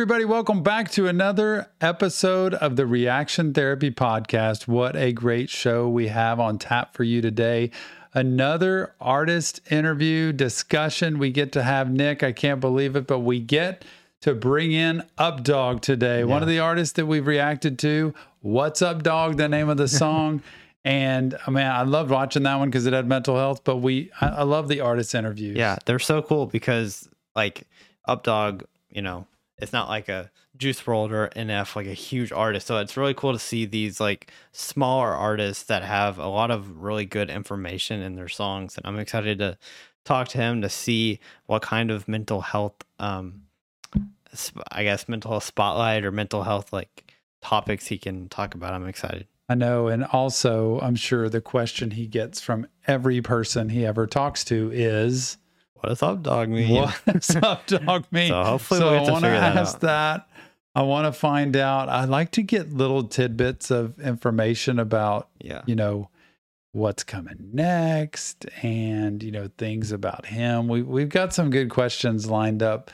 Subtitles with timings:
[0.00, 0.24] everybody.
[0.24, 4.66] Welcome back to another episode of the Reaction Therapy Podcast.
[4.66, 7.70] What a great show we have on tap for you today.
[8.14, 11.18] Another artist interview discussion.
[11.18, 12.22] We get to have Nick.
[12.22, 13.84] I can't believe it, but we get
[14.22, 16.24] to bring in Updog today, yeah.
[16.24, 18.14] one of the artists that we've reacted to.
[18.40, 20.42] What's Up Dog, the name of the song.
[20.82, 23.76] and oh, I mean, I loved watching that one because it had mental health, but
[23.76, 25.58] we, I, I love the artist interviews.
[25.58, 27.64] Yeah, they're so cool because like
[28.08, 29.26] Updog, you know,
[29.60, 32.66] it's not like a Juice WRLD or NF, like a huge artist.
[32.66, 36.82] So it's really cool to see these like smaller artists that have a lot of
[36.82, 38.76] really good information in their songs.
[38.76, 39.58] And I'm excited to
[40.04, 43.42] talk to him to see what kind of mental health, um,
[44.70, 48.74] I guess, mental health spotlight or mental health like topics he can talk about.
[48.74, 49.26] I'm excited.
[49.48, 49.88] I know.
[49.88, 54.70] And also, I'm sure the question he gets from every person he ever talks to
[54.72, 55.38] is,
[55.80, 56.74] what does up dog mean?
[56.74, 58.28] What does up dog mean?
[58.28, 60.28] so hopefully so we'll I want to ask that.
[60.74, 61.88] I want to find out.
[61.88, 65.62] I like to get little tidbits of information about, yeah.
[65.66, 66.10] you know,
[66.72, 70.68] what's coming next and, you know, things about him.
[70.68, 72.90] We, we've got some good questions lined up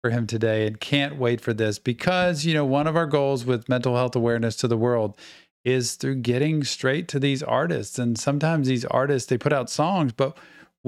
[0.00, 3.44] for him today and can't wait for this because, you know, one of our goals
[3.44, 5.18] with mental health awareness to the world
[5.64, 7.98] is through getting straight to these artists.
[7.98, 10.38] And sometimes these artists, they put out songs, but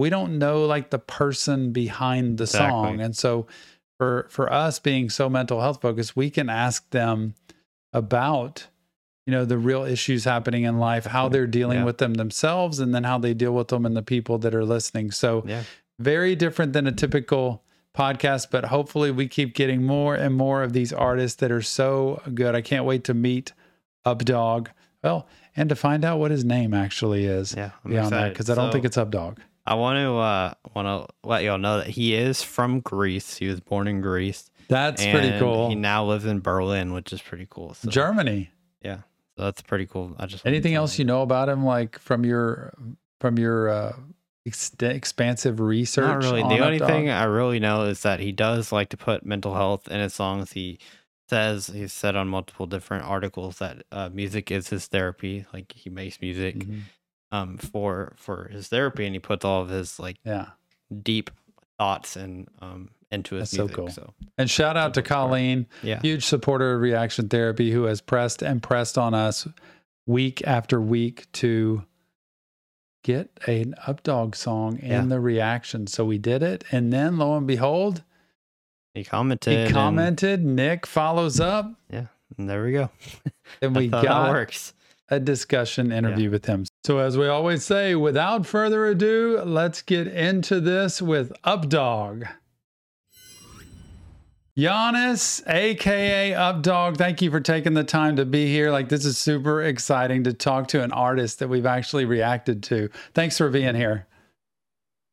[0.00, 2.70] we don't know like the person behind the exactly.
[2.70, 3.00] song.
[3.00, 3.46] And so
[3.98, 7.34] for for us being so mental health focused, we can ask them
[7.92, 8.66] about
[9.26, 11.84] you know the real issues happening in life, how they're dealing yeah.
[11.84, 14.64] with them themselves and then how they deal with them and the people that are
[14.64, 15.10] listening.
[15.10, 15.64] So yeah.
[15.98, 17.62] very different than a typical
[17.94, 22.22] podcast, but hopefully we keep getting more and more of these artists that are so
[22.32, 22.54] good.
[22.54, 23.52] I can't wait to meet
[24.06, 24.68] Updog.
[25.04, 27.54] Well, and to find out what his name actually is.
[27.54, 28.10] Yeah, beyond excited.
[28.12, 29.38] that because I don't so, think it's Updog.
[29.70, 33.36] I want to uh, want to let y'all know that he is from Greece.
[33.36, 34.50] He was born in Greece.
[34.66, 35.68] That's pretty cool.
[35.68, 37.74] He now lives in Berlin, which is pretty cool.
[37.74, 38.50] So, Germany.
[38.82, 39.02] Yeah,
[39.36, 40.16] so that's pretty cool.
[40.18, 42.74] I just anything else you know about him, like from your
[43.20, 43.92] from your uh,
[44.44, 46.04] ex- expansive research.
[46.04, 46.42] Not really.
[46.42, 49.86] The only thing I really know is that he does like to put mental health
[49.86, 50.50] in his songs.
[50.50, 50.80] He
[51.28, 55.46] says he's said on multiple different articles that uh, music is his therapy.
[55.52, 56.56] Like he makes music.
[56.56, 56.80] Mm-hmm
[57.32, 60.46] um for for his therapy and he puts all of his like yeah
[61.02, 61.30] deep
[61.78, 63.76] thoughts and um into his That's music.
[63.76, 63.90] So cool.
[63.90, 66.00] So and shout out to Colleen, yeah.
[66.00, 69.48] huge supporter of reaction therapy, who has pressed and pressed on us
[70.06, 71.84] week after week to
[73.02, 75.04] get an updog song in yeah.
[75.06, 75.86] the reaction.
[75.86, 78.02] So we did it, and then lo and behold,
[78.94, 79.68] he commented.
[79.68, 80.44] He commented.
[80.44, 81.72] Nick follows up.
[81.90, 82.06] Yeah,
[82.38, 82.90] and there we go.
[83.62, 84.74] and we got works
[85.10, 86.30] a discussion interview yeah.
[86.30, 86.64] with him.
[86.84, 92.28] So, as we always say, without further ado, let's get into this with Updog.
[94.58, 98.70] Giannis, aka Updog, thank you for taking the time to be here.
[98.70, 102.90] Like, this is super exciting to talk to an artist that we've actually reacted to.
[103.14, 104.06] Thanks for being here.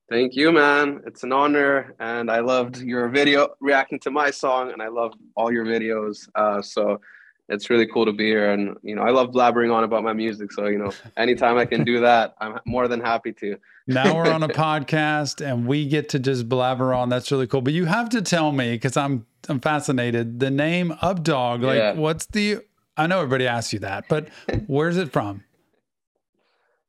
[0.09, 1.01] Thank you, man.
[1.05, 5.13] It's an honor, and I loved your video reacting to my song, and I love
[5.35, 6.29] all your videos.
[6.33, 7.01] Uh, so
[7.49, 8.51] it's really cool to be here.
[8.51, 10.51] And you know i love blabbering on about my music.
[10.51, 13.57] So you know anytime i can do that i'm more than happy to.
[13.87, 17.09] Now we're on a podcast and we get to just blabber on.
[17.09, 17.61] That's really cool.
[17.61, 21.93] But you have to tell me because i'm i'm fascinated the name updog like yeah.
[21.93, 22.59] what's the
[22.97, 24.27] i know everybody asks you that but
[24.67, 25.43] where's it from?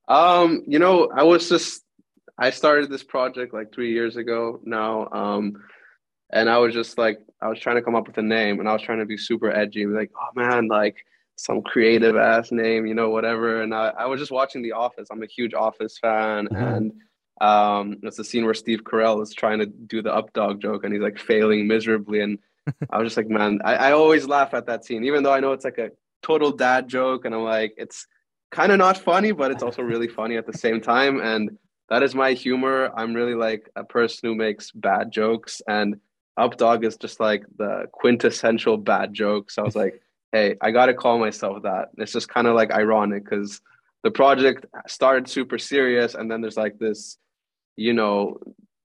[0.08, 1.84] Um you know i was just
[2.38, 5.08] i started this project like three years ago now.
[5.12, 5.62] Um
[6.30, 8.68] and I was just like, I was trying to come up with a name, and
[8.68, 10.96] I was trying to be super edgy, like, oh man, like
[11.36, 13.62] some creative ass name, you know, whatever.
[13.62, 15.08] And I, I was just watching The Office.
[15.10, 16.56] I'm a huge Office fan, mm-hmm.
[16.56, 16.92] and
[17.40, 20.84] um, it's the scene where Steve Carell is trying to do the up dog joke,
[20.84, 22.20] and he's like failing miserably.
[22.20, 22.38] And
[22.90, 25.40] I was just like, man, I, I always laugh at that scene, even though I
[25.40, 25.90] know it's like a
[26.22, 28.06] total dad joke, and I'm like, it's
[28.50, 31.20] kind of not funny, but it's also really funny at the same time.
[31.20, 31.58] And
[31.88, 32.90] that is my humor.
[32.96, 35.96] I'm really like a person who makes bad jokes and
[36.38, 39.50] Updog is just like the quintessential bad joke.
[39.50, 40.00] So I was like,
[40.32, 41.88] hey, I got to call myself that.
[41.96, 43.60] It's just kind of like ironic because
[44.04, 47.18] the project started super serious and then there's like this,
[47.76, 48.38] you know,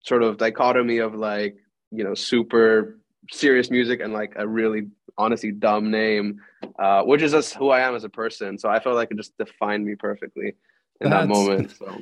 [0.04, 1.56] sort of dichotomy of like,
[1.92, 2.98] you know, super
[3.32, 6.42] serious music and like a really honestly dumb name,
[6.80, 8.58] uh, which is just who I am as a person.
[8.58, 10.56] So I felt like it just defined me perfectly
[11.02, 11.72] in That's, that moment.
[11.78, 12.02] So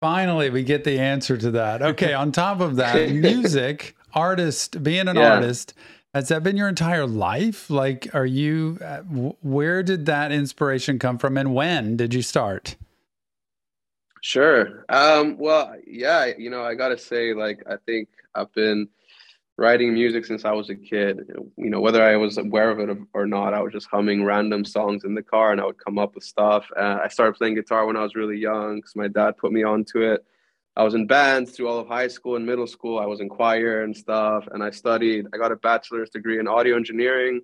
[0.00, 1.82] finally, we get the answer to that.
[1.82, 5.34] Okay, on top of that, music artist, being an yeah.
[5.34, 5.74] artist,
[6.14, 7.68] has that been your entire life?
[7.68, 9.00] Like, are you, uh,
[9.42, 12.76] where did that inspiration come from and when did you start?
[14.20, 14.86] Sure.
[14.88, 18.88] Um, well, yeah, you know, I got to say, like, I think I've been
[19.56, 21.28] writing music since I was a kid.
[21.56, 24.64] You know, whether I was aware of it or not, I was just humming random
[24.64, 26.64] songs in the car, and I would come up with stuff.
[26.76, 29.62] Uh, I started playing guitar when I was really young because my dad put me
[29.62, 30.24] onto it.
[30.76, 32.98] I was in bands through all of high school and middle school.
[32.98, 35.26] I was in choir and stuff, and I studied.
[35.32, 37.40] I got a bachelor's degree in audio engineering.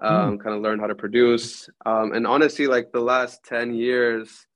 [0.00, 0.42] Um, mm.
[0.42, 1.68] Kind of learned how to produce.
[1.84, 4.46] Um, and honestly, like the last ten years,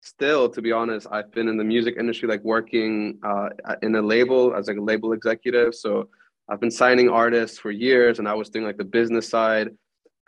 [0.00, 3.50] still, to be honest, I've been in the music industry, like working uh,
[3.82, 5.74] in a label as like a label executive.
[5.76, 6.08] So
[6.48, 9.68] I've been signing artists for years, and I was doing like the business side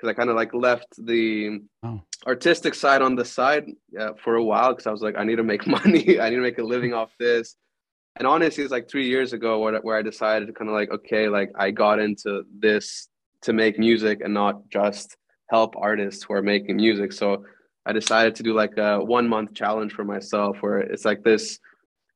[0.02, 2.00] because I kind of like left the oh.
[2.26, 3.66] artistic side on the side
[3.98, 6.36] uh, for a while because I was like, I need to make money, I need
[6.36, 7.54] to make a living off this.
[8.16, 10.90] And honestly, it's like three years ago where, where I decided to kind of like,
[10.90, 13.08] okay, like I got into this
[13.42, 15.16] to make music and not just
[15.50, 17.12] help artists who are making music.
[17.12, 17.44] So
[17.86, 21.58] I decided to do like a one month challenge for myself where it's like this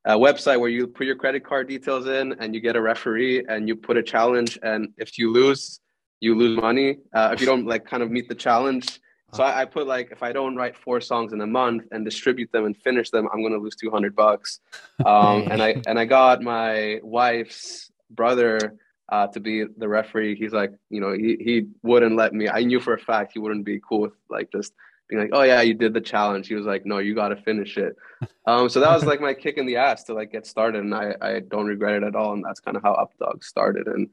[0.04, 3.44] a website where you put your credit card details in and you get a referee
[3.48, 5.80] and you put a challenge and if you lose
[6.20, 9.00] you lose money uh, if you don't like kind of meet the challenge
[9.32, 12.04] so I, I, put like if i don't write four songs in a month and
[12.04, 14.60] distribute them and finish them i'm going to lose 200 bucks
[15.04, 18.76] um, and i and i got my wife's brother
[19.08, 22.62] uh, to be the referee he's like you know he, he wouldn't let me i
[22.62, 24.72] knew for a fact he wouldn't be cool with like just
[25.08, 27.36] being like, "Oh yeah, you did the challenge." He was like, "No, you got to
[27.36, 27.96] finish it."
[28.48, 30.94] Um, so that was like my kick in the ass to like get started, and
[30.94, 32.32] I I don't regret it at all.
[32.32, 33.88] And that's kind of how Updog started.
[33.88, 34.08] And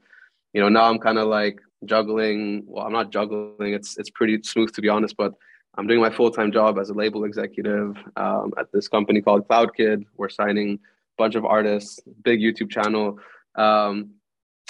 [0.53, 2.63] you know now I'm kind of like juggling.
[2.65, 3.73] Well, I'm not juggling.
[3.73, 5.33] It's it's pretty smooth to be honest, but
[5.75, 9.47] I'm doing my full time job as a label executive um, at this company called
[9.47, 10.05] Cloud Kid.
[10.17, 10.77] We're signing a
[11.17, 13.19] bunch of artists, big YouTube channel.
[13.55, 14.11] Um,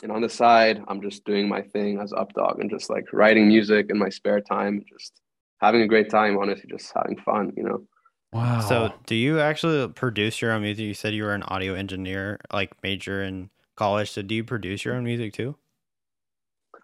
[0.01, 3.47] and on the side, I'm just doing my thing as Updog and just like writing
[3.47, 5.21] music in my spare time, just
[5.59, 7.83] having a great time, honestly, just having fun, you know.
[8.33, 8.62] Wow.
[8.62, 10.86] So, do you actually produce your own music?
[10.86, 14.12] You said you were an audio engineer, like major in college.
[14.12, 15.56] So, do you produce your own music too?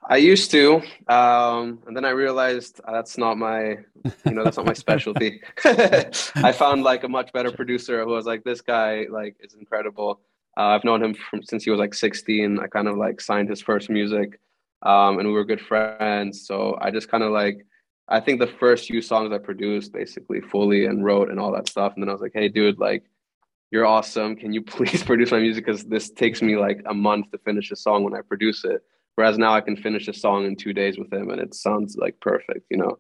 [0.08, 3.78] I used to, um, and then I realized uh, that's not my,
[4.26, 5.42] you know, that's not my specialty.
[5.66, 10.22] I found like a much better producer who was like, this guy like is incredible.
[10.58, 12.60] Uh, I've known him from since he was like 16.
[12.60, 14.40] I kind of like signed his first music,
[14.82, 16.46] um, and we were good friends.
[16.46, 17.66] So I just kind of like
[18.10, 21.70] I think the first few songs I produced basically fully and wrote and all that
[21.70, 21.94] stuff.
[21.94, 23.04] And then I was like, hey, dude, like,
[23.70, 24.36] you're awesome.
[24.36, 25.66] Can you please produce my music?
[25.66, 28.82] Because this takes me like a month to finish a song when I produce it.
[29.20, 31.98] Whereas now I can finish a song in two days with him and it sounds
[31.98, 32.98] like perfect, you know?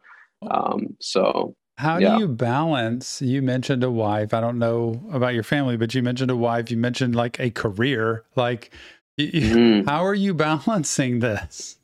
[0.51, 1.55] Um, so.
[1.77, 2.15] How yeah.
[2.15, 3.21] do you balance?
[3.21, 4.33] You mentioned a wife.
[4.33, 6.69] I don't know about your family, but you mentioned a wife.
[6.71, 8.25] You mentioned like a career.
[8.35, 8.71] Like,
[9.17, 9.87] mm-hmm.
[9.87, 11.77] how are you balancing this?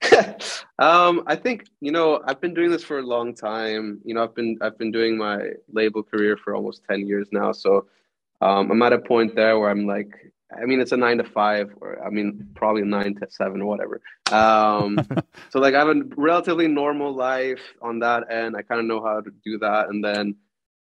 [0.78, 4.00] um, I think you know I've been doing this for a long time.
[4.06, 7.52] You know, I've been I've been doing my label career for almost ten years now.
[7.52, 7.88] So
[8.40, 11.24] um, I'm at a point there where I'm like, I mean, it's a nine to
[11.24, 14.00] five, or I mean, probably nine to seven or whatever.
[14.32, 14.98] Um,
[15.50, 18.56] so like, I have a relatively normal life on that end.
[18.56, 20.36] I kind of know how to do that, and then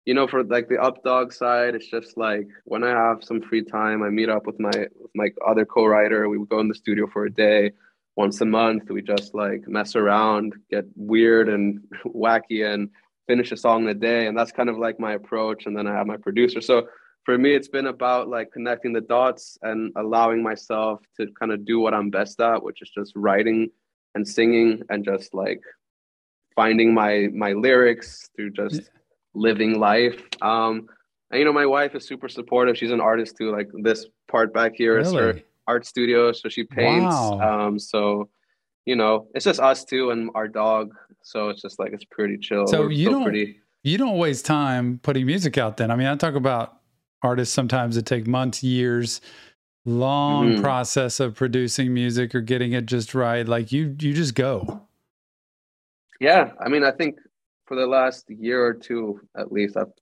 [0.05, 3.65] you know, for like the updog side, it's just like when I have some free
[3.65, 6.29] time, I meet up with my with my other co-writer.
[6.29, 7.73] We would go in the studio for a day
[8.17, 12.91] once a month we just like mess around get weird and wacky and
[13.27, 15.87] finish a song in a day and that's kind of like my approach and then
[15.87, 16.87] i have my producer so
[17.25, 21.65] for me it's been about like connecting the dots and allowing myself to kind of
[21.65, 23.71] do what i'm best at which is just writing
[24.15, 25.61] and singing and just like
[26.55, 28.89] finding my my lyrics through just yeah.
[29.35, 30.87] living life um
[31.31, 34.53] and you know my wife is super supportive she's an artist too like this part
[34.55, 35.07] back here really?
[35.07, 37.15] is her art studio, so she paints.
[37.15, 37.67] Wow.
[37.67, 38.29] Um, so
[38.85, 40.95] you know, it's just us two and our dog.
[41.23, 42.67] So it's just like it's pretty chill.
[42.67, 43.61] So We're you don't pretty...
[43.83, 45.77] you don't waste time putting music out.
[45.77, 46.79] Then I mean, I talk about
[47.23, 49.21] artists sometimes it take months, years,
[49.85, 50.63] long mm-hmm.
[50.63, 53.47] process of producing music or getting it just right.
[53.47, 54.83] Like you, you just go.
[56.21, 57.19] Yeah, I mean, I think
[57.67, 59.93] for the last year or two, at least, I've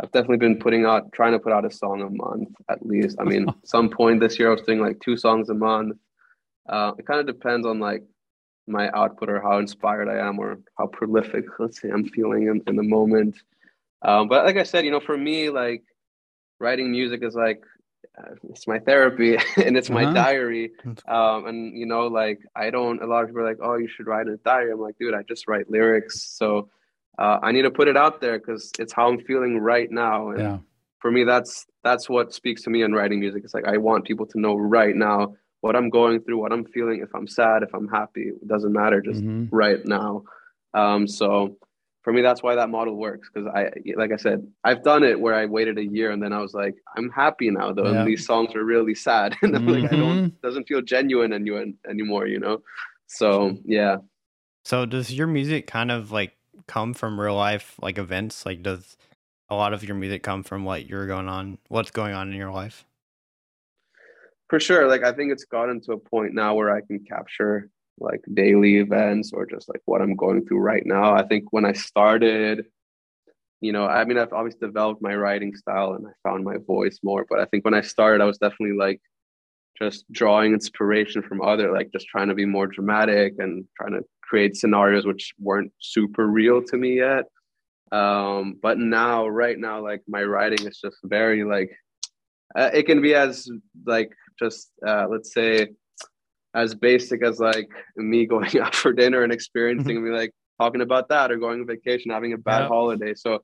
[0.00, 3.16] I've definitely been putting out, trying to put out a song a month at least.
[3.18, 5.96] I mean, some point this year I was doing like two songs a month.
[6.68, 8.02] Uh, it kind of depends on like
[8.66, 12.60] my output or how inspired I am or how prolific, let's say, I'm feeling in,
[12.66, 13.36] in the moment.
[14.02, 15.84] Um, but like I said, you know, for me, like
[16.58, 17.62] writing music is like
[18.18, 20.12] uh, it's my therapy and it's my uh-huh.
[20.12, 20.72] diary.
[21.06, 23.02] Um, and you know, like I don't.
[23.02, 25.14] A lot of people are like, "Oh, you should write a diary." I'm like, dude,
[25.14, 26.22] I just write lyrics.
[26.22, 26.68] So
[27.18, 30.30] uh, I need to put it out there because it's how I'm feeling right now.
[30.30, 30.58] And yeah.
[31.00, 33.42] for me, that's that's what speaks to me in writing music.
[33.44, 36.64] It's like I want people to know right now what I'm going through, what I'm
[36.64, 37.00] feeling.
[37.02, 39.00] If I'm sad, if I'm happy, it doesn't matter.
[39.00, 39.54] Just mm-hmm.
[39.54, 40.24] right now.
[40.74, 41.56] Um, so
[42.06, 43.28] for me, that's why that model works.
[43.30, 46.32] Cause I, like I said, I've done it where I waited a year and then
[46.32, 47.90] I was like, I'm happy now though.
[47.90, 47.98] Yeah.
[47.98, 49.34] And these songs are really sad.
[49.42, 49.68] and mm-hmm.
[49.68, 50.36] like, I don't, mm-hmm.
[50.40, 51.32] doesn't feel genuine
[51.90, 52.62] anymore, you know?
[53.08, 53.96] So yeah.
[54.64, 56.36] So does your music kind of like
[56.68, 58.46] come from real life, like events?
[58.46, 58.96] Like does
[59.48, 62.36] a lot of your music come from what you're going on, what's going on in
[62.36, 62.84] your life?
[64.48, 64.86] For sure.
[64.86, 68.76] Like, I think it's gotten to a point now where I can capture like daily
[68.76, 71.14] events or just like what I'm going through right now.
[71.14, 72.66] I think when I started,
[73.60, 76.98] you know, I mean, I've obviously developed my writing style and I found my voice
[77.02, 77.24] more.
[77.28, 79.00] But I think when I started, I was definitely like
[79.78, 84.04] just drawing inspiration from other, like just trying to be more dramatic and trying to
[84.22, 87.24] create scenarios which weren't super real to me yet.
[87.92, 91.70] Um, but now, right now, like my writing is just very like,
[92.56, 93.48] uh, it can be as
[93.86, 95.68] like just uh, let's say
[96.56, 101.08] as basic as like me going out for dinner and experiencing me like talking about
[101.10, 102.68] that or going on vacation having a bad yeah.
[102.68, 103.14] holiday.
[103.14, 103.40] So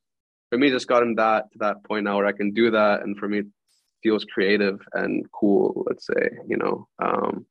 [0.53, 3.17] for me just gotten that to that point now where i can do that and
[3.17, 3.47] for me it
[4.03, 6.87] feels creative and cool let's say you know?
[7.03, 7.47] Um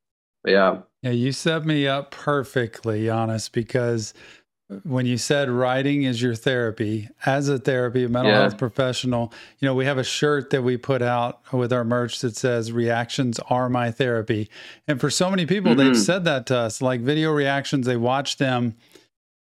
[0.46, 0.82] yeah.
[1.02, 4.14] Yeah you set me up perfectly honest because
[4.84, 8.42] when you said writing is your therapy as a therapy a mental yeah.
[8.42, 12.20] health professional you know we have a shirt that we put out with our merch
[12.20, 14.50] that says reactions are my therapy
[14.88, 15.92] and for so many people mm-hmm.
[15.92, 18.76] they've said that to us like video reactions they watch them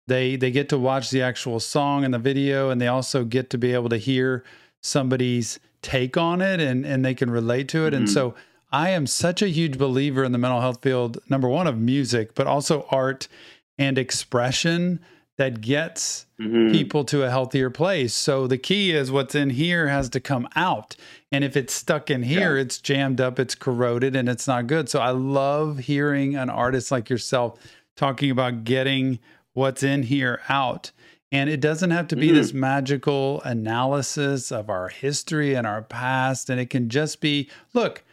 [0.08, 3.50] they they get to watch the actual song and the video and they also get
[3.50, 4.44] to be able to hear
[4.82, 7.98] somebody's take on it and and they can relate to it mm-hmm.
[7.98, 8.36] and so
[8.74, 12.36] I am such a huge believer in the mental health field number 1 of music
[12.36, 13.30] but also art
[13.78, 15.00] and expression
[15.42, 16.72] that gets mm-hmm.
[16.72, 18.14] people to a healthier place.
[18.14, 20.96] So the key is what's in here has to come out.
[21.32, 22.62] And if it's stuck in here, yeah.
[22.62, 24.88] it's jammed up, it's corroded, and it's not good.
[24.88, 27.58] So I love hearing an artist like yourself
[27.98, 29.18] talking about getting
[29.54, 30.92] what's in here out.
[31.32, 32.36] And it doesn't have to be mm-hmm.
[32.36, 36.52] this magical analysis of our history and our past.
[36.52, 38.04] And it can just be look,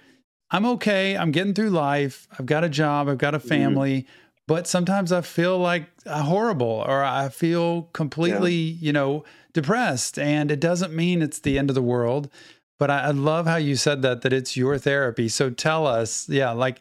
[0.51, 1.15] I'm okay.
[1.15, 2.27] I'm getting through life.
[2.39, 3.07] I've got a job.
[3.07, 3.49] I've got a mm-hmm.
[3.49, 4.01] family.
[4.01, 8.77] Mm-hmm but sometimes I feel like uh, horrible or I feel completely, yeah.
[8.81, 10.19] you know, depressed.
[10.19, 12.31] And it doesn't mean it's the end of the world.
[12.79, 15.29] But I, I, love how you said that, that it's your therapy.
[15.29, 16.81] So tell us, yeah, like,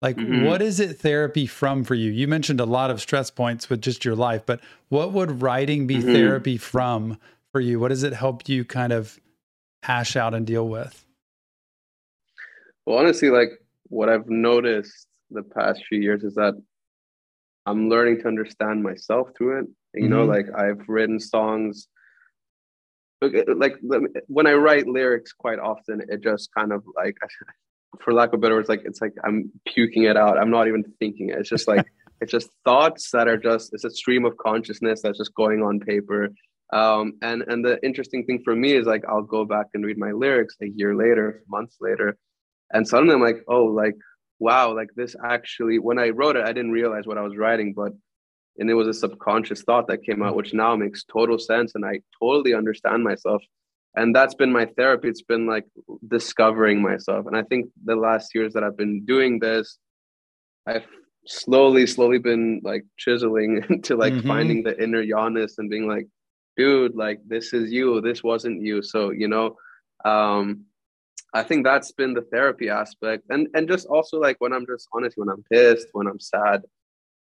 [0.00, 0.44] like mm-hmm.
[0.44, 2.12] what is it therapy from for you?
[2.12, 5.88] You mentioned a lot of stress points with just your life, but what would writing
[5.88, 6.12] be mm-hmm.
[6.12, 7.18] therapy from
[7.50, 7.80] for you?
[7.80, 9.18] What does it help you kind of
[9.82, 11.04] hash out and deal with?
[12.86, 13.50] Well, honestly, like
[13.88, 16.54] what I've noticed the past few years is that
[17.68, 19.66] I'm learning to understand myself through it.
[19.94, 20.12] You mm-hmm.
[20.12, 21.88] know, like I've written songs.
[23.20, 23.74] Like
[24.28, 27.16] when I write lyrics, quite often it just kind of like,
[28.00, 30.38] for lack of better words, like it's like I'm puking it out.
[30.38, 31.38] I'm not even thinking it.
[31.38, 31.84] It's just like
[32.20, 35.80] it's just thoughts that are just it's a stream of consciousness that's just going on
[35.80, 36.30] paper.
[36.72, 39.98] Um, and and the interesting thing for me is like I'll go back and read
[39.98, 42.16] my lyrics a year later, months later,
[42.72, 43.96] and suddenly I'm like, oh, like
[44.38, 47.72] wow, like this actually, when I wrote it, I didn't realize what I was writing,
[47.74, 47.92] but
[48.58, 51.72] and it was a subconscious thought that came out, which now makes total sense.
[51.74, 53.42] And I totally understand myself.
[53.94, 55.08] And that's been my therapy.
[55.08, 55.64] It's been like
[56.08, 57.26] discovering myself.
[57.26, 59.78] And I think the last years that I've been doing this,
[60.66, 60.86] I've
[61.24, 64.28] slowly, slowly been like chiseling into like mm-hmm.
[64.28, 66.06] finding the inner Giannis and being like,
[66.56, 68.00] dude, like this is you.
[68.00, 68.82] This wasn't you.
[68.82, 69.56] So, you know,
[70.04, 70.64] um,
[71.34, 74.88] I think that's been the therapy aspect, and and just also like when I'm just
[74.92, 76.62] honest, when I'm pissed, when I'm sad,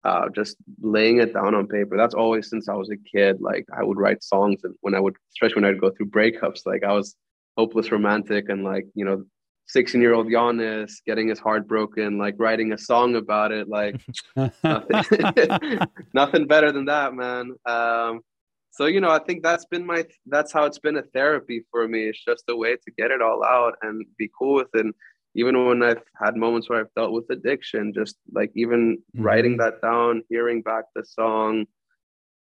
[0.03, 1.97] uh, just laying it down on paper.
[1.97, 3.41] That's always since I was a kid.
[3.41, 6.65] Like I would write songs, and when I would, especially when I'd go through breakups,
[6.65, 7.15] like I was
[7.57, 9.25] hopeless romantic, and like you know,
[9.67, 14.01] 16 year old Giannis getting his heart broken, like writing a song about it, like
[14.63, 15.79] nothing,
[16.13, 17.55] nothing better than that, man.
[17.65, 18.21] Um,
[18.71, 21.87] so you know i think that's been my that's how it's been a therapy for
[21.87, 22.09] me.
[22.09, 24.85] It's just a way to get it all out and be cool with it.
[24.85, 24.93] And
[25.35, 29.23] even when i've had moments where i've dealt with addiction just like even mm-hmm.
[29.23, 31.65] writing that down hearing back the song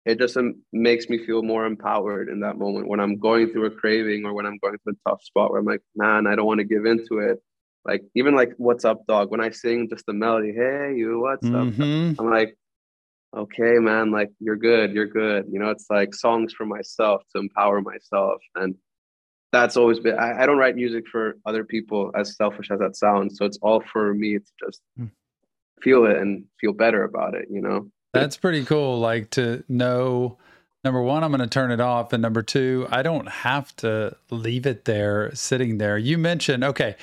[0.06, 3.66] it just um, makes me feel more empowered in that moment when i'm going through
[3.66, 6.36] a craving or when i'm going through a tough spot where i'm like man i
[6.36, 7.42] don't want to give into it.
[7.86, 9.32] Like even like what's up dog?
[9.32, 12.12] When i sing just the melody hey you what's mm-hmm.
[12.12, 12.58] up i'm like
[13.36, 15.46] okay, man, like you're good, you're good.
[15.52, 18.42] You know, it's like songs for myself to empower myself.
[18.56, 18.76] And
[19.52, 22.96] that's always been, I, I don't write music for other people, as selfish as that
[22.96, 23.38] sounds.
[23.38, 25.06] So it's all for me to just hmm.
[25.82, 27.90] feel it and feel better about it, you know?
[28.14, 29.00] That's pretty cool.
[29.00, 30.38] Like to know
[30.84, 32.14] number one, I'm going to turn it off.
[32.14, 35.98] And number two, I don't have to leave it there sitting there.
[35.98, 36.96] You mentioned, okay,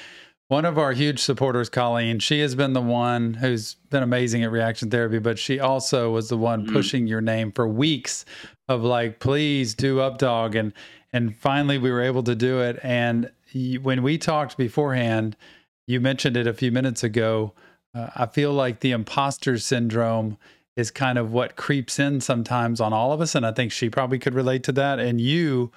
[0.48, 4.52] one of our huge supporters, Colleen, she has been the one who's been amazing at
[4.52, 6.72] reaction therapy, but she also was the one mm-hmm.
[6.72, 8.24] pushing your name for weeks
[8.68, 10.54] of like, please do Updog.
[10.54, 10.72] And,
[11.12, 12.78] and finally we were able to do it.
[12.82, 13.30] And
[13.82, 15.36] when we talked beforehand,
[15.86, 17.52] you mentioned it a few minutes ago.
[17.92, 20.38] Uh, I feel like the imposter syndrome
[20.76, 23.34] is kind of what creeps in sometimes on all of us.
[23.34, 25.00] And I think she probably could relate to that.
[25.00, 25.72] And you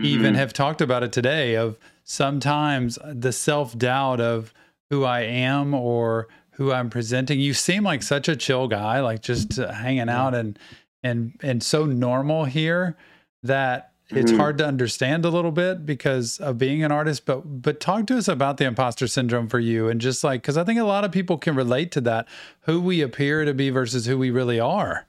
[0.00, 0.06] mm-hmm.
[0.06, 1.78] even have talked about it today of,
[2.10, 4.52] sometimes the self doubt of
[4.90, 7.38] who I am or who I'm presenting.
[7.38, 10.58] You seem like such a chill guy, like just hanging out and
[11.02, 12.96] and and so normal here
[13.42, 14.40] that it's mm-hmm.
[14.40, 18.18] hard to understand a little bit because of being an artist but but talk to
[18.18, 21.04] us about the imposter syndrome for you and just like cuz I think a lot
[21.04, 22.26] of people can relate to that
[22.62, 25.06] who we appear to be versus who we really are.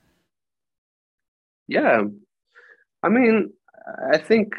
[1.68, 2.04] Yeah.
[3.04, 3.52] I mean,
[4.14, 4.54] I think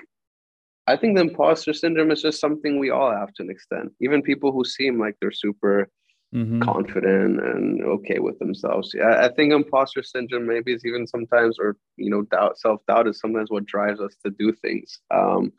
[0.87, 3.93] I think the imposter syndrome is just something we all have to an extent.
[4.01, 5.89] Even people who seem like they're super
[6.35, 6.61] mm-hmm.
[6.61, 8.93] confident and okay with themselves.
[8.95, 13.07] Yeah, I think imposter syndrome maybe is even sometimes, or you know, doubt, self doubt
[13.07, 14.99] is sometimes what drives us to do things.
[15.11, 15.53] Um,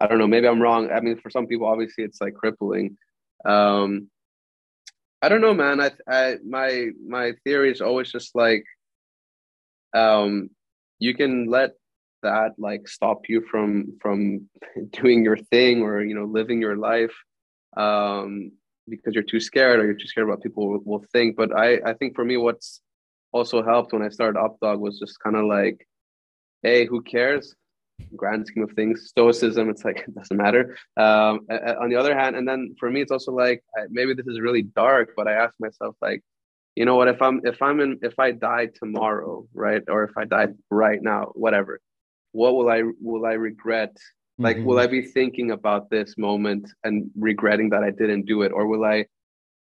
[0.00, 0.26] I don't know.
[0.26, 0.90] Maybe I'm wrong.
[0.90, 2.96] I mean, for some people, obviously, it's like crippling.
[3.44, 4.08] Um,
[5.20, 5.80] I don't know, man.
[5.80, 8.64] I, I my my theory is always just like,
[9.94, 10.50] um,
[10.98, 11.72] you can let
[12.22, 14.48] that like stop you from from
[14.92, 17.14] doing your thing or you know living your life
[17.76, 18.52] um
[18.88, 21.36] because you're too scared or you're too scared about people will, think.
[21.36, 22.80] But i i think for me what's
[23.32, 25.86] also helped when i started updog was just kind of like
[26.62, 27.54] hey who cares?
[28.16, 30.76] Grand scheme of things stoicism it's like it doesn't matter.
[30.96, 31.46] Um
[31.82, 34.62] on the other hand and then for me it's also like maybe this is really
[34.62, 36.22] dark but i ask myself like
[36.76, 40.16] you know what if i'm if i'm in if i die tomorrow right or if
[40.16, 41.80] i die right now whatever
[42.32, 43.96] what will I will I regret?
[44.38, 44.66] Like, mm-hmm.
[44.66, 48.66] will I be thinking about this moment and regretting that I didn't do it, or
[48.66, 49.06] will I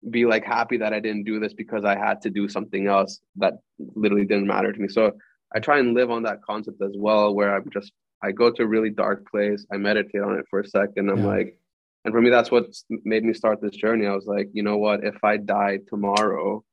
[0.09, 3.21] be like happy that I didn't do this because I had to do something else
[3.37, 4.89] that literally didn't matter to me?
[4.89, 5.13] So
[5.55, 8.63] I try and live on that concept as well, where I'm just I go to
[8.63, 11.27] a really dark place, I meditate on it for a second, I'm yeah.
[11.27, 11.59] like,
[12.05, 12.67] and for me that's what
[13.05, 14.07] made me start this journey.
[14.07, 15.05] I was like, you know what?
[15.05, 16.65] If I die tomorrow.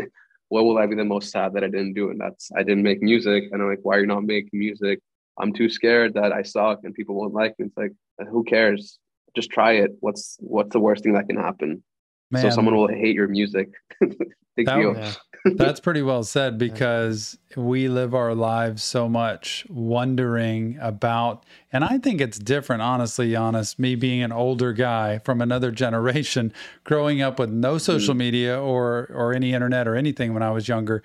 [0.48, 2.10] what will I be the most sad that I didn't do?
[2.10, 3.44] And that's I didn't make music.
[3.50, 5.00] And I'm like, why are you not making music?
[5.38, 7.66] I'm too scared that I suck and people won't like me.
[7.66, 7.92] It's like,
[8.28, 8.98] who cares?
[9.34, 9.92] Just try it.
[10.00, 11.82] What's what's the worst thing that can happen?
[12.30, 12.42] Man.
[12.42, 13.68] So someone will hate your music.
[14.56, 15.18] That.
[15.56, 21.98] That's pretty well said because we live our lives so much wondering about, and I
[21.98, 26.52] think it's different, honestly, Giannis, me being an older guy from another generation,
[26.84, 28.18] growing up with no social mm.
[28.18, 31.02] media or or any internet or anything when I was younger,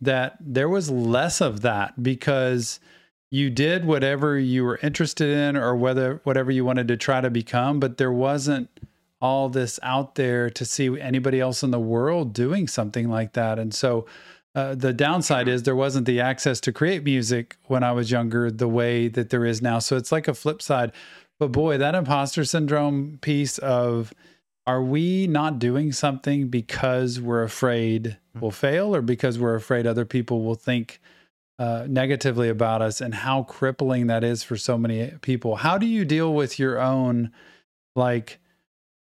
[0.00, 2.80] that there was less of that because
[3.30, 7.30] you did whatever you were interested in or whether whatever you wanted to try to
[7.30, 8.68] become, but there wasn't
[9.20, 13.58] all this out there to see anybody else in the world doing something like that.
[13.58, 14.06] And so
[14.54, 18.50] uh, the downside is there wasn't the access to create music when I was younger
[18.50, 19.78] the way that there is now.
[19.78, 20.92] So it's like a flip side.
[21.38, 24.14] But boy, that imposter syndrome piece of
[24.66, 30.04] are we not doing something because we're afraid we'll fail or because we're afraid other
[30.04, 31.00] people will think
[31.58, 35.56] uh, negatively about us and how crippling that is for so many people.
[35.56, 37.32] How do you deal with your own,
[37.94, 38.38] like,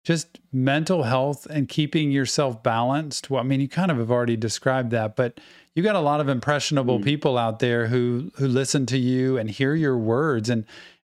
[0.05, 3.29] just mental health and keeping yourself balanced?
[3.29, 5.39] Well, I mean, you kind of have already described that, but
[5.75, 7.05] you got a lot of impressionable mm.
[7.05, 10.65] people out there who who listen to you and hear your words and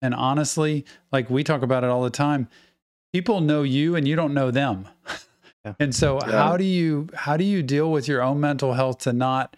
[0.01, 2.47] and honestly, like we talk about it all the time,
[3.13, 4.87] people know you and you don't know them.
[5.65, 5.73] Yeah.
[5.79, 6.43] and so yeah.
[6.43, 9.57] how do you how do you deal with your own mental health to not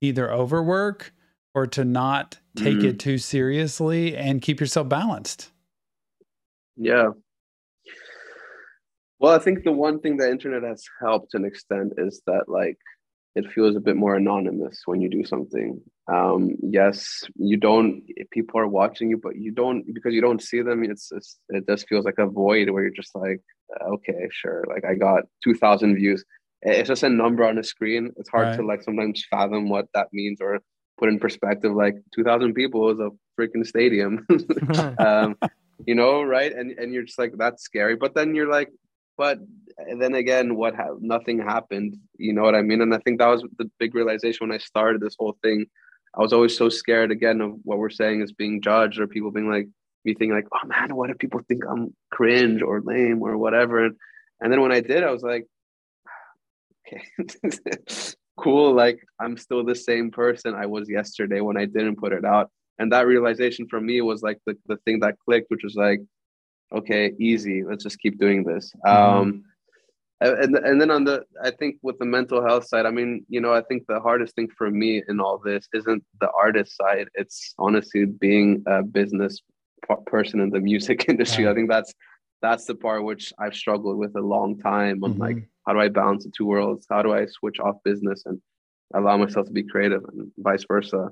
[0.00, 1.12] either overwork
[1.54, 2.84] or to not take mm.
[2.84, 5.50] it too seriously and keep yourself balanced.
[6.76, 7.10] Yeah.
[9.18, 12.44] Well, I think the one thing the internet has helped to an extent is that
[12.48, 12.78] like
[13.34, 15.80] it feels a bit more anonymous when you do something.
[16.12, 18.02] Um, yes, you don't.
[18.30, 20.84] People are watching you, but you don't because you don't see them.
[20.84, 23.40] It's, it's it just feels like a void where you're just like,
[23.86, 24.64] okay, sure.
[24.68, 26.24] Like I got two thousand views
[26.62, 28.12] it's just a number on a screen.
[28.16, 28.56] It's hard right.
[28.56, 30.60] to like sometimes fathom what that means or
[30.98, 31.72] put in perspective.
[31.72, 34.26] Like 2,000 people is a freaking stadium,
[34.98, 35.36] um,
[35.86, 36.52] you know, right?
[36.52, 37.96] And and you're just like that's scary.
[37.96, 38.70] But then you're like,
[39.16, 39.38] but
[39.98, 41.96] then again, what ha- nothing happened.
[42.18, 42.80] You know what I mean?
[42.80, 45.66] And I think that was the big realization when I started this whole thing.
[46.16, 49.30] I was always so scared again of what we're saying is being judged or people
[49.30, 49.68] being like
[50.04, 53.84] me thinking like, oh man, what if people think I'm cringe or lame or whatever?
[53.84, 53.96] And,
[54.40, 55.46] and then when I did, I was like,
[56.88, 57.02] okay,
[58.38, 58.72] cool.
[58.72, 62.50] Like I'm still the same person I was yesterday when I didn't put it out.
[62.78, 66.00] And that realization for me was like the, the thing that clicked, which was like,
[66.72, 67.64] okay, easy.
[67.64, 68.72] Let's just keep doing this.
[68.86, 68.90] Mhm.
[68.90, 69.44] Um,
[70.20, 73.40] and and then on the, I think with the mental health side, I mean, you
[73.40, 77.08] know, I think the hardest thing for me in all this isn't the artist side.
[77.14, 79.40] It's honestly being a business
[80.06, 81.44] person in the music industry.
[81.44, 81.52] Yeah.
[81.52, 81.92] I think that's
[82.42, 85.02] that's the part which I've struggled with a long time.
[85.04, 85.46] On like, Mhm.
[85.68, 86.86] How do I balance the two worlds?
[86.88, 88.40] How do I switch off business and
[88.94, 91.10] allow myself to be creative, and vice versa?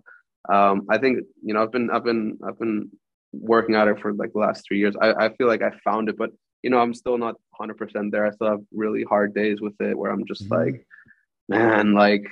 [0.49, 2.91] Um, I think you know, I've been, I've been, I've been
[3.33, 4.97] working at it for like the last three years.
[4.99, 6.31] I, I feel like I found it, but
[6.63, 8.25] you know, I'm still not 100% there.
[8.27, 10.57] I still have really hard days with it where I'm just Mhm.
[10.59, 10.87] like,
[11.51, 12.27] man, like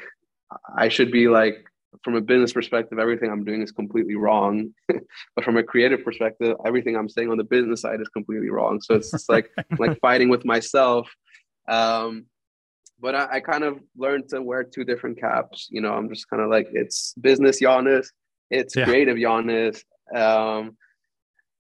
[0.75, 1.63] I should be like,
[2.03, 4.75] from a business perspective, everything I'm doing is completely wrong.
[5.37, 8.81] but from a creative perspective, everything I'm saying on the business side is completely wrong.
[8.81, 11.09] So it's just like, like fighting with myself.
[11.69, 12.27] Um,
[13.01, 15.69] but I, I kind of learned to wear two different caps.
[15.71, 18.07] You know, I'm just kind of like, it's business Giannis,
[18.51, 18.85] it's Yeah.
[18.85, 19.83] creative Giannis.
[20.15, 20.77] Um,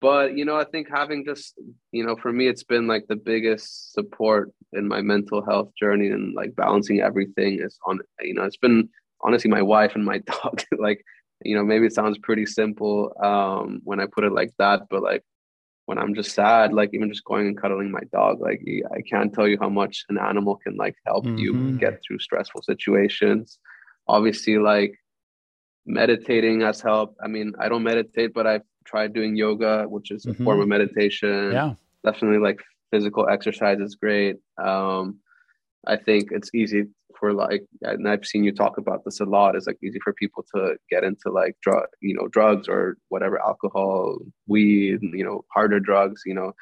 [0.05, 1.55] but you know i think having just
[1.91, 6.09] you know for me it's been like the biggest support in my mental health journey
[6.09, 8.87] and like balancing everything is on you know it's been
[9.23, 11.03] honestly my wife and my dog like
[11.43, 15.03] you know maybe it sounds pretty simple um when i put it like that but
[15.03, 15.23] like
[15.87, 18.61] when i'm just sad like even just going and cuddling my dog like
[18.97, 21.79] i can't tell you how much an animal can like help you Mhm.
[21.79, 23.59] get through stressful situations
[24.09, 24.95] obviously like
[25.87, 30.27] meditating has helped i mean i don't meditate but i've tried doing yoga which is
[30.27, 30.45] a Mhm.
[30.45, 31.75] form of meditation Yeah.
[32.05, 35.19] definitely like physical exercise is great um
[35.87, 36.85] i think it's easy
[37.19, 40.13] for like and i've seen you talk about this a lot it's like easy for
[40.13, 45.45] people to get into like drug you know drugs or whatever alcohol weed you know
[45.53, 46.53] harder drugs you know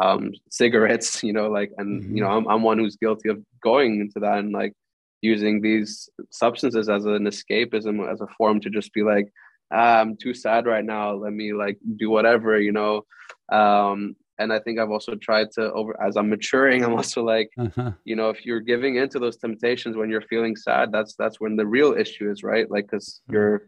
[0.00, 4.00] um cigarettes you know like and you know I'm, I'm one who's guilty of going
[4.00, 4.74] into that and like
[5.22, 9.28] using these substances as an escapism as a form to just be like
[9.72, 13.04] ah, i'm too sad right now let me like do whatever you know?
[13.50, 17.50] Um and i think i've also tried to over as i'm maturing i'm also like
[17.66, 17.92] Uh-huh.
[18.04, 21.54] you know if you're giving into those temptations when you're feeling sad that's that's when
[21.60, 23.32] the real issue is right like because Mhm.
[23.34, 23.58] you're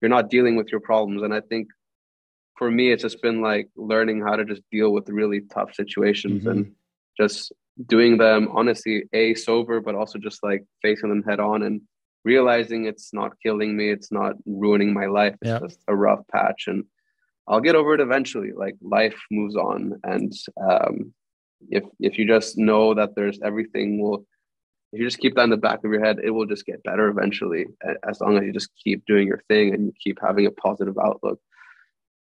[0.00, 1.66] you're not dealing with your problems and i think
[2.58, 6.40] for me it's just been like learning how to just deal with really tough situations
[6.52, 6.60] and
[7.22, 7.40] just
[7.94, 11.80] doing them honestly a sober but also just like facing them head on and
[12.32, 15.62] realizing it's not killing me it's not ruining my life it's Yep.
[15.66, 16.80] just a rough patch and
[17.48, 21.12] i'll get over it eventually like life moves on and um
[21.68, 24.24] if if you just know that there's everything will
[24.92, 26.82] if you just keep that in the back of your head it will just get
[26.82, 27.66] better eventually
[28.08, 30.96] as long as you just keep doing your thing and you keep having a positive
[30.98, 31.38] outlook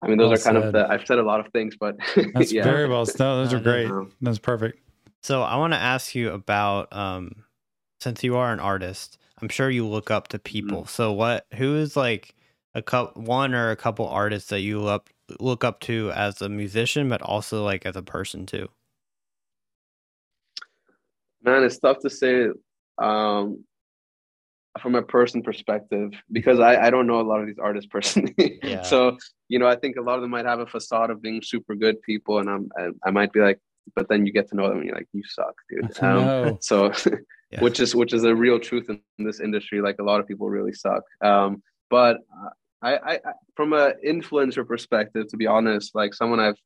[0.02, 0.68] i mean those Well are kind said.
[0.68, 1.96] of the i've said a lot of things but
[2.34, 3.06] That's yeah very well.
[3.20, 3.90] No, those are great.
[4.22, 4.80] That's perfect.
[5.24, 7.46] So I want to ask you about um
[8.02, 10.86] since you are an artist, I'm sure you look up to people.
[10.86, 12.36] So what who is like
[12.76, 15.10] a couple one or a couple artists that you look
[15.40, 18.70] look up to as a musician but also like as a person too?
[21.42, 22.48] Man, it's tough to say
[22.98, 23.64] um,
[24.82, 28.60] from a person perspective because I, I don't know a lot of these artists personally.
[28.62, 28.82] Yeah.
[28.82, 31.42] so, you know, I think a lot of them might have a facade of being
[31.42, 33.60] super good people, and I'm I, I might be like,
[33.96, 35.98] but then you get to know them and you're like, you suck, dude.
[36.04, 36.92] Um, so,
[37.52, 37.62] Yeah.
[37.62, 39.80] which is which is a real truth in, this industry.
[39.80, 41.04] Like a lot of people really suck.
[41.22, 41.62] Um,
[41.92, 42.18] but
[42.82, 43.20] I, I,
[43.56, 46.58] from a influencer perspective, to be honest, like someone I've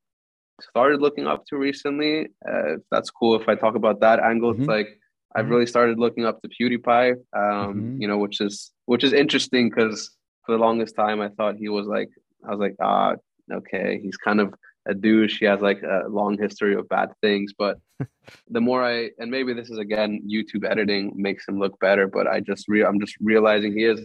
[0.61, 2.27] started looking up to recently.
[2.49, 4.53] Uh, that's cool if I talk about that angle.
[4.53, 4.59] Mhm.
[4.59, 4.99] It's like
[5.35, 5.49] I've Mhm.
[5.51, 7.13] really started looking up to PewDiePie.
[7.33, 8.01] Um, Mhm.
[8.01, 11.69] you know, which is which is interesting because for the longest time I thought he
[11.69, 12.09] was like
[12.45, 13.15] I was like ah
[13.51, 14.53] okay he's kind of
[14.87, 15.39] a douche.
[15.39, 17.77] He has like a long history of bad things, but
[18.49, 22.27] the more I and maybe this is again YouTube editing makes him look better, but
[22.27, 24.01] I just re I'm just realizing he is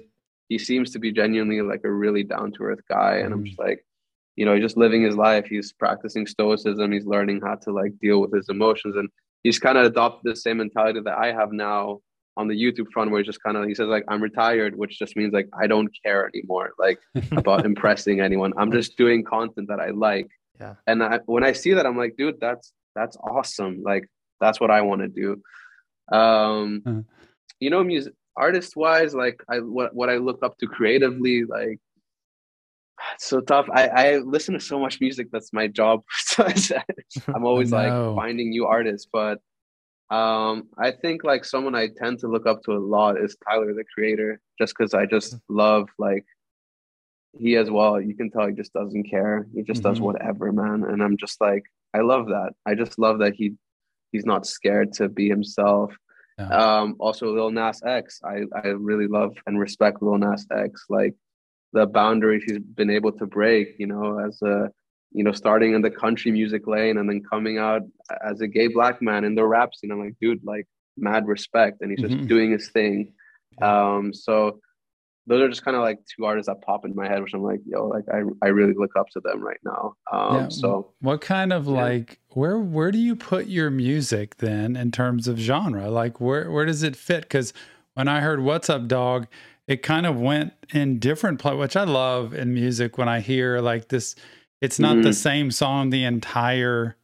[0.49, 3.47] he seems to be genuinely like a really down to earth guy, and I'm Mhm.
[3.47, 3.85] just like
[4.37, 5.47] you know, he's just living his life.
[5.47, 6.91] He's practicing stoicism.
[6.91, 9.09] He's learning how to like deal with his emotions, and
[9.45, 12.01] he's kind of adopted the same mentality that I have now
[12.37, 14.99] on the YouTube front, where he's just kind of he says like I'm retired, which
[14.99, 16.99] just means like I don't care anymore, like
[17.33, 18.53] about impressing anyone.
[18.57, 20.27] I'm just doing content that I like.
[20.61, 20.75] Yeah.
[20.89, 23.83] And I, when I see that, I'm like, dude, that's that's awesome.
[23.85, 24.09] Like
[24.41, 25.41] that's what I want to do.
[26.13, 27.03] Um, Uh-huh.
[27.61, 31.81] you know, music artist wise, like I what what I look up to creatively, like
[33.14, 33.66] it's so tough.
[33.73, 35.29] I, I listen to so much music.
[35.33, 36.03] That's my job.
[36.38, 39.09] I'm always like finding new artists.
[39.12, 39.40] But
[40.11, 43.75] um, I think like someone I tend to look up to a lot is Tyler
[43.75, 46.25] the Creator, just because I just love like
[47.38, 48.01] he as well.
[48.01, 49.47] You can tell he just doesn't care.
[49.55, 50.03] He just does Mhm.
[50.03, 50.85] whatever, man.
[50.85, 52.53] And I'm just like, I love that.
[52.64, 53.55] I just love that he
[54.12, 55.97] he's not scared to be himself.
[56.38, 56.49] Yeah.
[56.49, 58.20] Um, also Lil Nas X.
[58.25, 60.87] I, I really love and respect Lil Nas X.
[60.88, 61.14] Like
[61.73, 64.70] the boundaries he's been able to break, you know, as a
[65.14, 67.83] you know, starting in the country music lane and then coming out
[68.25, 69.92] as a gay black man in the rap scene.
[69.92, 70.66] I'm like, dude, like
[70.97, 71.81] mad respect.
[71.81, 72.27] And he's just mm-hmm.
[72.27, 73.12] doing his thing.
[73.62, 74.59] Um, so
[75.27, 77.43] those are just kind of like two artists that pop in my head, which I'm
[77.43, 79.95] like, yo, like I, I really look up to them right now.
[80.13, 80.49] Um, yeah.
[80.51, 81.73] so what kind of yeah.
[81.73, 85.91] like, where, where do you put your music then in terms of genre?
[85.91, 87.29] Like where, where does it fit?
[87.31, 87.55] Cause
[87.95, 89.27] when I heard what's up dog,
[89.67, 93.61] it kind of went in different play, which I love in music when I hear
[93.61, 94.15] like this,
[94.61, 95.03] it's not mm-hmm.
[95.03, 96.97] the same song the entire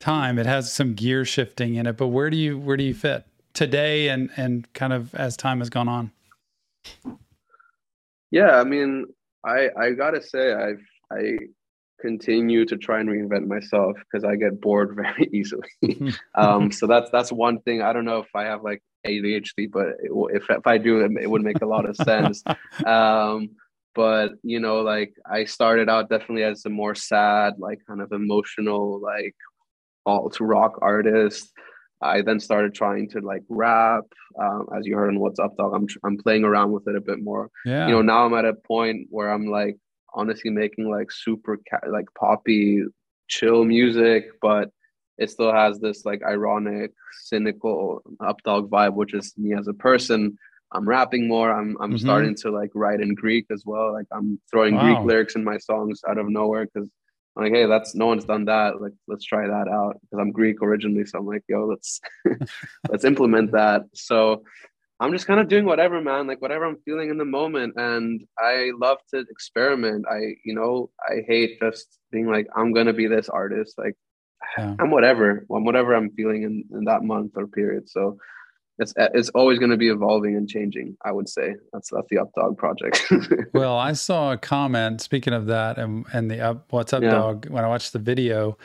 [0.00, 0.40] time.
[0.40, 3.26] It has some gear shifting in it, but where do you, where do you fit
[3.54, 6.10] today and, and kind of as time has gone on?
[8.30, 9.06] Yeah, I mean,
[9.44, 11.38] I I gotta say, I've I
[12.00, 15.68] continue to try and reinvent myself because I get bored very easily.
[16.34, 17.82] um, so that's that's one thing.
[17.82, 21.12] I don't know if I have like ADHD, but it, if if I do, it,
[21.20, 22.42] it would make a lot of sense.
[22.86, 23.50] Um,
[23.94, 28.12] but you know, like I started out definitely as a more sad, like kind of
[28.12, 29.34] emotional, like
[30.06, 31.52] alt rock artist.
[32.00, 34.04] I then started trying to like rap.
[34.40, 37.00] Um, as you heard on What's Up Dog, I'm I'm playing around with it a
[37.00, 37.50] bit more.
[37.64, 37.88] Yeah.
[37.88, 39.76] You know, now I'm at a point where I'm like
[40.14, 42.84] honestly making like super ca- like poppy,
[43.28, 44.70] chill music, but
[45.18, 46.92] it still has this like ironic,
[47.24, 50.38] cynical Up Dog vibe, which is me as a person.
[50.72, 51.50] I'm rapping more.
[51.50, 51.98] I'm I'm mm-hmm.
[51.98, 53.92] starting to like write in Greek as well.
[53.92, 54.82] Like I'm throwing wow.
[54.82, 56.88] Greek lyrics in my songs out of nowhere because
[57.38, 58.80] I'm like, hey, that's no one's done that.
[58.80, 61.06] Like, let's try that out because I'm Greek originally.
[61.06, 62.00] So I'm like, yo, let's
[62.90, 63.82] let's implement that.
[63.94, 64.42] So
[64.98, 67.74] I'm just kind of doing whatever, man, like whatever I'm feeling in the moment.
[67.76, 70.06] And I love to experiment.
[70.10, 73.78] I, you know, I hate just being like, I'm gonna be this artist.
[73.78, 73.94] Like
[74.56, 74.74] yeah.
[74.80, 75.46] I'm whatever.
[75.54, 77.88] I'm whatever I'm feeling in, in that month or period.
[77.88, 78.18] So
[78.78, 80.96] it's it's always going to be evolving and changing.
[81.04, 83.04] I would say that's that's the Updog project.
[83.52, 87.10] well, I saw a comment speaking of that and and the up what's up yeah.
[87.10, 88.56] dog when I watched the video,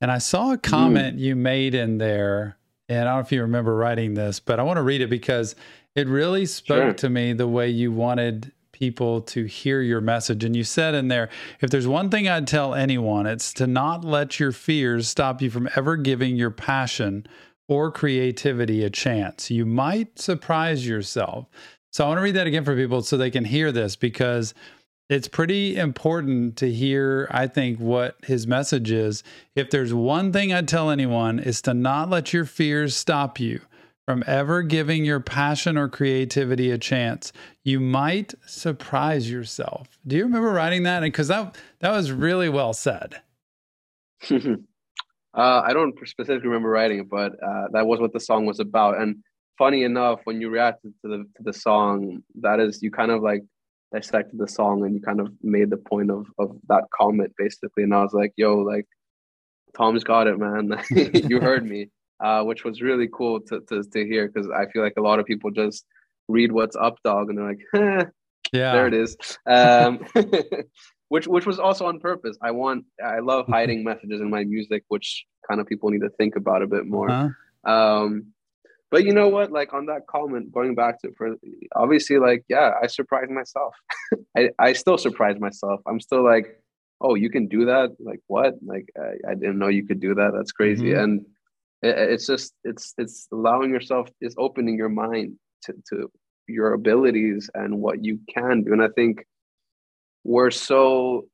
[0.00, 1.20] and I saw a comment mm.
[1.20, 4.62] you made in there, and I don't know if you remember writing this, but I
[4.62, 5.56] want to read it because
[5.94, 6.92] it really spoke sure.
[6.94, 10.44] to me the way you wanted people to hear your message.
[10.44, 14.04] And you said in there, if there's one thing I'd tell anyone, it's to not
[14.04, 17.24] let your fears stop you from ever giving your passion
[17.68, 19.50] or creativity a chance.
[19.50, 21.46] You might surprise yourself.
[21.92, 24.52] So I want to read that again for people so they can hear this because
[25.08, 29.22] it's pretty important to hear, I think, what his message is.
[29.54, 33.60] If there's one thing I'd tell anyone, is to not let your fears stop you
[34.06, 37.32] from ever giving your passion or creativity a chance.
[37.62, 39.98] You might surprise yourself.
[40.06, 41.00] Do you remember writing that?
[41.00, 43.20] Because that that was really well said.
[45.36, 48.60] Uh, I don't specifically remember writing it, but uh, that was what the song was
[48.60, 49.00] about.
[49.00, 49.16] And
[49.58, 53.22] funny enough, when you reacted to the to the song, that is you kind of
[53.22, 53.42] like
[53.92, 57.82] dissected the song and you kind of made the point of of that comment basically.
[57.82, 58.86] And I was like, "Yo, like
[59.76, 60.72] Tom's got it, man.
[60.90, 61.90] you heard me,"
[62.22, 65.18] uh, which was really cool to to, to hear because I feel like a lot
[65.18, 65.84] of people just
[66.28, 68.04] read what's up, dog, and they're like, eh,
[68.52, 69.16] "Yeah, there it is."
[69.46, 70.06] Um,
[71.14, 72.36] which which was also on purpose.
[72.42, 76.10] I want I love hiding messages in my music, which kind of people need to
[76.18, 77.08] think about a bit more.
[77.08, 77.72] Uh-huh.
[77.72, 78.32] Um,
[78.90, 79.52] but you know what?
[79.52, 81.36] Like on that comment, going back to for
[81.76, 83.76] obviously, like yeah, I surprised myself.
[84.36, 85.78] I I still surprise myself.
[85.86, 86.60] I'm still like,
[87.00, 87.90] oh, you can do that?
[88.00, 88.54] Like what?
[88.66, 90.32] Like I, I didn't know you could do that.
[90.34, 90.90] That's crazy.
[90.90, 91.04] Mm-hmm.
[91.04, 91.20] And
[91.80, 96.10] it, it's just it's it's allowing yourself is opening your mind to to
[96.48, 98.72] your abilities and what you can do.
[98.72, 99.24] And I think
[100.24, 101.26] we're so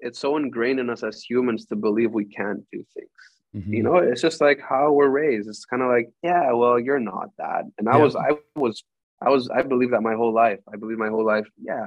[0.00, 3.08] it's so ingrained in us as humans to believe we can't do things
[3.54, 3.74] mm-hmm.
[3.74, 7.00] you know it's just like how we're raised it's kind of like yeah well you're
[7.00, 8.02] not that and i yeah.
[8.02, 8.82] was i was
[9.22, 11.86] i was i believe that my whole life i believe my whole life yeah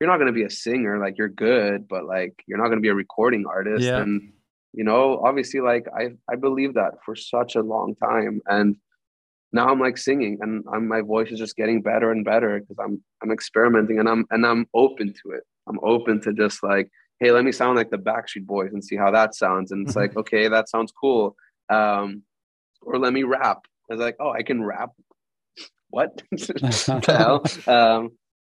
[0.00, 2.78] you're not going to be a singer like you're good but like you're not going
[2.78, 4.00] to be a recording artist yeah.
[4.00, 4.32] and
[4.72, 8.76] you know obviously like i i believe that for such a long time and
[9.52, 12.78] now I'm like singing and I'm, my voice is just getting better and better because
[12.78, 15.42] I'm I'm experimenting and I'm and I'm open to it.
[15.68, 18.96] I'm open to just like, hey, let me sound like the Backstreet Boys and see
[18.96, 19.70] how that sounds.
[19.70, 20.20] And it's like, mm-hmm.
[20.20, 21.36] okay, that sounds cool.
[21.68, 22.22] Um,
[22.80, 23.66] or let me rap.
[23.90, 24.90] I was like, oh, I can rap.
[25.90, 27.44] What the hell?
[27.72, 28.10] Um,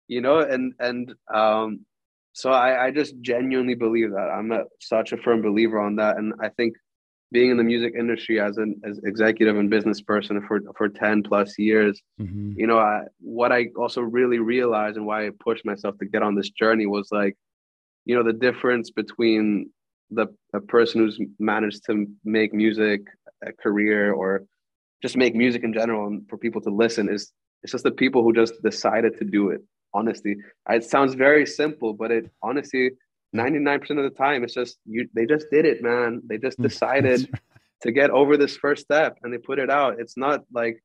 [0.07, 1.87] you know, and and um,
[2.33, 4.31] so I, I just genuinely believe that.
[4.31, 6.75] I'm a, such a firm believer on that, and I think
[7.35, 11.25] being in the music industry as an as executive and business person for for 10
[11.25, 12.53] plus years mm-hmm.
[12.57, 16.23] you know I, what i also really realized and why i pushed myself to get
[16.23, 17.35] on this journey was like
[18.07, 19.71] you know the difference between
[20.11, 23.01] the a person who's managed to make music
[23.51, 24.45] a career or
[25.03, 28.23] just make music in general and for people to listen is it's just the people
[28.23, 29.61] who just decided to do it
[29.93, 30.37] honestly
[30.71, 32.85] it sounds very simple but it honestly
[33.35, 36.23] 99% of the time it's just you they just did it man.
[36.27, 37.29] They just decided
[37.83, 40.01] to get over this first step and they put it out.
[40.01, 40.83] It's not like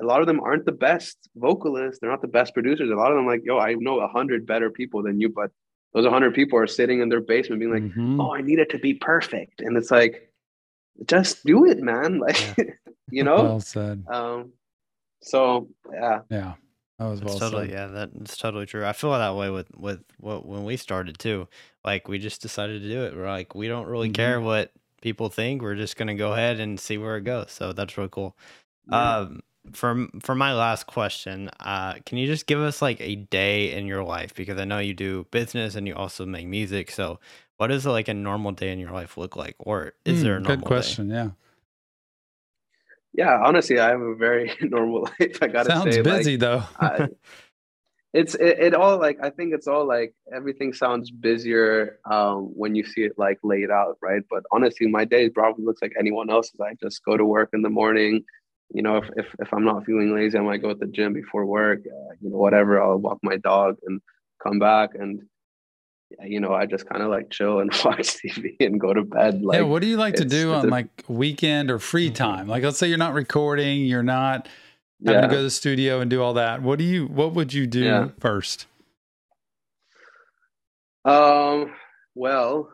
[0.00, 2.00] a lot of them aren't the best vocalists.
[2.00, 2.90] They're not the best producers.
[2.90, 5.50] A lot of them like yo i know a hundred better people than you but
[5.92, 8.20] those 100 people are sitting in their basement being like mm-hmm.
[8.20, 9.60] oh i need it to be perfect.
[9.60, 10.32] And it's like
[11.06, 12.20] just do it man.
[12.26, 12.64] Like yeah.
[13.10, 13.42] you know?
[13.42, 14.04] Well said.
[14.10, 14.52] Um
[15.22, 16.20] so yeah.
[16.30, 16.54] Yeah.
[16.98, 17.74] That was well totally said.
[17.74, 18.84] yeah that's totally true.
[18.84, 21.48] I feel that way with with what when we started too
[21.84, 24.14] like we just decided to do it we're like we don't really mm-hmm.
[24.14, 27.72] care what people think we're just gonna go ahead and see where it goes so
[27.72, 28.36] that's really cool
[28.90, 29.16] yeah.
[29.18, 33.72] um for for my last question, uh, can you just give us like a day
[33.72, 34.34] in your life?
[34.34, 36.90] Because I know you do business and you also make music.
[36.90, 37.20] So,
[37.56, 40.36] what does like a normal day in your life look like, or is mm, there
[40.36, 40.60] a normal day?
[40.60, 41.08] good question?
[41.08, 41.14] Day?
[41.14, 41.30] Yeah.
[43.12, 45.38] Yeah, honestly, I have a very normal life.
[45.42, 46.62] I gotta Sounds say, busy like, though.
[46.78, 47.08] I,
[48.12, 52.74] it's it, it, all like I think it's all like everything sounds busier um, when
[52.74, 54.22] you see it like laid out, right?
[54.28, 56.60] But honestly, my day probably looks like anyone else's.
[56.60, 58.24] I just go to work in the morning
[58.72, 61.12] you know, if, if, if I'm not feeling lazy, I might go to the gym
[61.12, 62.80] before work, uh, you know, whatever.
[62.80, 64.00] I'll walk my dog and
[64.42, 64.90] come back.
[64.94, 65.22] And,
[66.24, 69.42] you know, I just kind of like chill and watch TV and go to bed.
[69.42, 72.14] Like, yeah, what do you like to do on a, like weekend or free mm-hmm.
[72.14, 72.48] time?
[72.48, 74.48] Like, let's say you're not recording, you're not
[75.04, 75.26] having yeah.
[75.26, 76.62] to go to the studio and do all that.
[76.62, 78.08] What do you, what would you do yeah.
[78.18, 78.66] first?
[81.04, 81.72] Um,
[82.14, 82.70] well,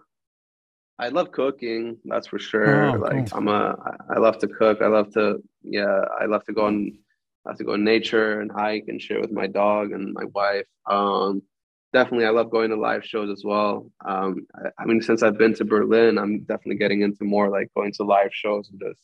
[0.98, 2.90] I love cooking, that's for sure.
[2.90, 3.38] Oh, like cool.
[3.38, 3.76] I'm a,
[4.14, 4.80] I love to cook.
[4.82, 6.98] I love to, yeah, I love to go and
[7.46, 10.24] I have to go in nature and hike and share with my dog and my
[10.24, 10.66] wife.
[10.90, 11.42] Um,
[11.92, 13.90] definitely, I love going to live shows as well.
[14.04, 17.70] Um, I, I, mean, since I've been to Berlin, I'm definitely getting into more like
[17.76, 19.00] going to live shows and just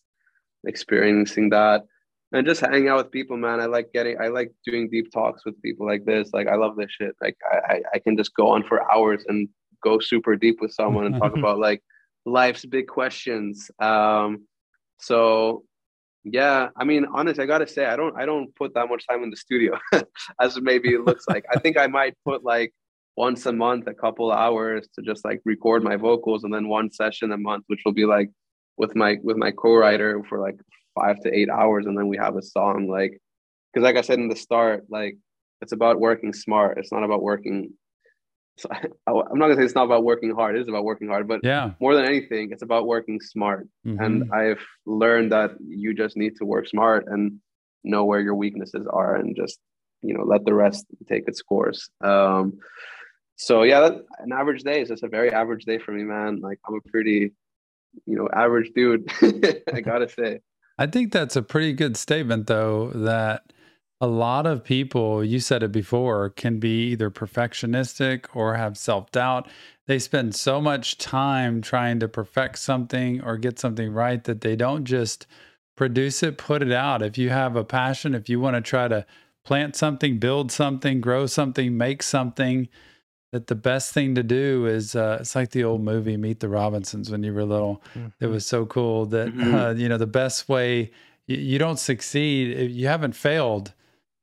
[0.65, 1.85] experiencing that
[2.33, 3.61] and just hanging out with people, man.
[3.61, 6.31] I like getting, I like doing deep talks with people like this.
[6.33, 7.15] Like, I love this shit.
[7.21, 9.49] Like, I, I can just go on for hours and
[9.83, 11.83] go super deep with someone and talk about like
[12.25, 13.71] life's big questions.
[13.79, 14.47] Um,
[14.99, 15.65] so
[16.25, 19.23] yeah, I mean, honestly, I gotta say, I don't, I don't put that much time
[19.25, 19.79] in the studio
[20.41, 21.45] as maybe it looks like.
[21.51, 22.73] I think I might put like
[23.17, 26.93] once a month, a couple hours to just like record my vocals, and then one
[26.93, 28.31] session a month, which will be like
[28.77, 30.59] with my with my co-writer for like
[30.95, 32.89] five to eight hours, and then we have a song.
[32.89, 33.21] Like,
[33.73, 35.17] because like I said in the start, like
[35.61, 36.79] it's about working smart.
[36.79, 37.73] It's not about working
[38.59, 38.79] so I,
[39.09, 40.57] am not gonna say it's not about working hard.
[40.57, 43.69] It is about working hard, but yeah, more than anything, it's about working smart.
[43.87, 44.03] Mm-hmm.
[44.03, 47.39] And I've learned that you just need to work smart and
[47.83, 49.59] know where your weaknesses are, and just
[50.03, 51.89] you know let the rest take its course.
[52.03, 52.59] Um,
[53.37, 56.41] so yeah, that, an average day is just a very average day for me, man.
[56.41, 57.33] Like I'm a pretty,
[58.07, 59.11] you know, average dude.
[59.75, 60.41] I gotta say.
[60.79, 62.91] I think that's a pretty good statement, though.
[62.95, 63.53] That
[64.01, 69.11] a lot of people, you said it before, can be either perfectionistic or have self
[69.13, 69.49] doubt.
[69.87, 74.57] They spend so much time trying to perfect something or get something right that they
[74.57, 75.27] don't just
[75.77, 77.03] produce it, put it out.
[77.03, 79.07] If you have a passion, if you want to try to
[79.45, 82.69] plant something, build something, grow something, make something,
[83.33, 86.49] that the best thing to do is uh, it's like the old movie Meet the
[86.49, 87.83] Robinsons when you were little.
[87.95, 88.09] Mm-hmm.
[88.21, 89.55] It was so cool that mm-hmm.
[89.55, 90.91] uh, you know the best way
[91.27, 93.73] you, you don't succeed if you haven't failed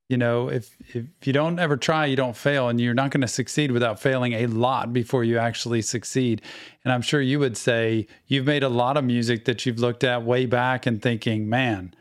[0.10, 3.22] you know if if you don't ever try you don't fail and you're not going
[3.22, 6.42] to succeed without failing a lot before you actually succeed
[6.84, 10.04] and i'm sure you would say you've made a lot of music that you've looked
[10.04, 11.94] at way back and thinking man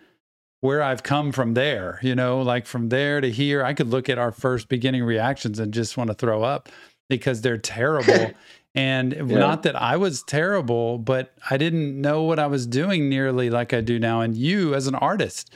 [0.60, 4.08] where i've come from there you know like from there to here i could look
[4.08, 6.68] at our first beginning reactions and just want to throw up
[7.08, 8.32] because they're terrible
[8.74, 9.38] and yeah.
[9.38, 13.72] not that i was terrible but i didn't know what i was doing nearly like
[13.72, 15.50] i do now and you as an artist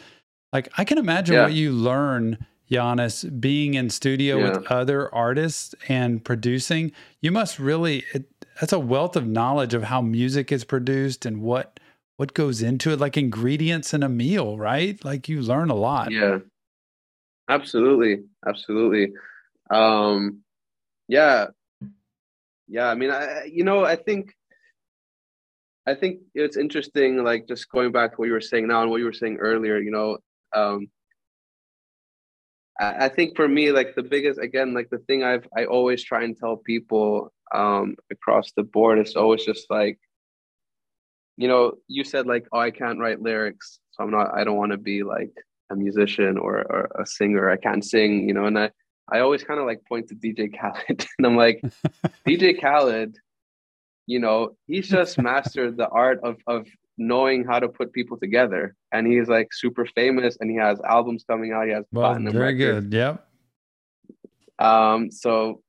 [0.52, 1.44] like I can imagine yeah.
[1.44, 2.38] what you learn,
[2.70, 4.50] Giannis, being in studio yeah.
[4.50, 6.92] with other artists and producing.
[7.20, 8.26] You must really it,
[8.60, 11.80] that's a wealth of knowledge of how music is produced and what
[12.18, 15.02] what goes into it, like ingredients in a meal, right?
[15.04, 16.12] Like you learn a lot.
[16.12, 16.40] Yeah,
[17.48, 19.14] absolutely, absolutely.
[19.70, 20.41] Um,
[21.12, 21.46] yeah,
[22.68, 22.88] yeah.
[22.88, 24.34] I mean, I you know, I think
[25.86, 28.90] I think it's interesting, like just going back to what you were saying now and
[28.90, 30.18] what you were saying earlier, you know,
[30.54, 30.88] um,
[32.80, 36.24] I, think for me, like the biggest, again, like the thing I've I always try
[36.24, 39.98] and tell people um, across the board is always just like,
[41.36, 44.34] you know, you said like, oh, I can't write lyrics, so I'm not.
[44.34, 45.32] I don't want to be like
[45.70, 47.50] a musician or, or a singer.
[47.50, 48.70] I can't sing, you know, and I
[49.12, 51.62] I always kind of like point to DJ Khaled, and I'm like,
[52.26, 53.16] DJ Khaled,
[54.06, 56.66] you know, he's just mastered the art of of
[56.98, 58.74] knowing how to put people together.
[58.92, 61.66] And he's like super famous and he has albums coming out.
[61.66, 62.92] He has well, very good.
[62.92, 63.26] Yep.
[64.58, 65.62] Um, so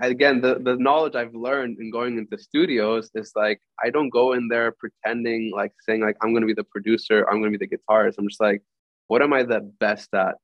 [0.00, 4.32] again the the knowledge I've learned in going into studios is like I don't go
[4.32, 7.68] in there pretending like saying like I'm gonna be the producer, I'm gonna be the
[7.76, 8.14] guitarist.
[8.18, 8.62] I'm just like,
[9.08, 10.36] what am I the best at?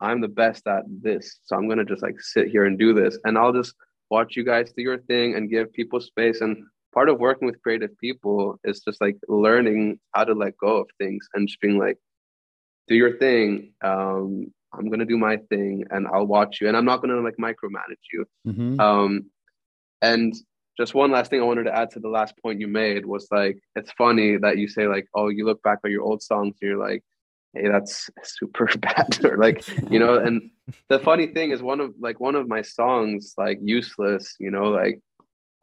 [0.00, 1.40] I'm the best at this.
[1.44, 3.18] So I'm gonna just like sit here and do this.
[3.24, 3.74] And I'll just
[4.10, 6.40] watch you guys do your thing and give people space.
[6.40, 10.78] And part of working with creative people is just like learning how to let go
[10.78, 11.98] of things and just being like,
[12.88, 13.72] do your thing.
[13.82, 16.68] Um, I'm gonna do my thing and I'll watch you.
[16.68, 18.26] And I'm not gonna like micromanage you.
[18.46, 18.80] Mm-hmm.
[18.80, 19.26] Um,
[20.02, 20.34] and
[20.76, 23.28] just one last thing I wanted to add to the last point you made was
[23.30, 26.56] like it's funny that you say like, oh, you look back at your old songs
[26.60, 27.02] and you're like,
[27.56, 30.18] hey, that's super bad, or like, you know.
[30.18, 30.50] And
[30.88, 34.70] the funny thing is, one of like one of my songs, like useless, you know,
[34.70, 35.00] like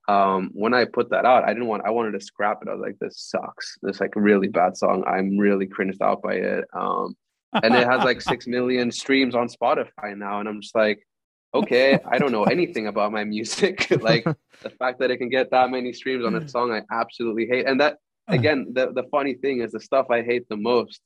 [0.10, 2.68] um when I put that out, I didn't want I wanted to scrap it.
[2.68, 3.78] I was like, this sucks.
[3.82, 5.04] This like really bad song.
[5.08, 6.66] I'm really cringed out by it.
[6.74, 7.16] Um
[7.62, 10.39] and it has like six million streams on Spotify now.
[10.39, 11.06] And I'm just like,
[11.54, 13.89] okay, I don't know anything about my music.
[14.02, 17.46] like the fact that it can get that many streams on a song, I absolutely
[17.46, 17.68] hate.
[17.68, 21.02] And that again, the, the funny thing is the stuff I hate the most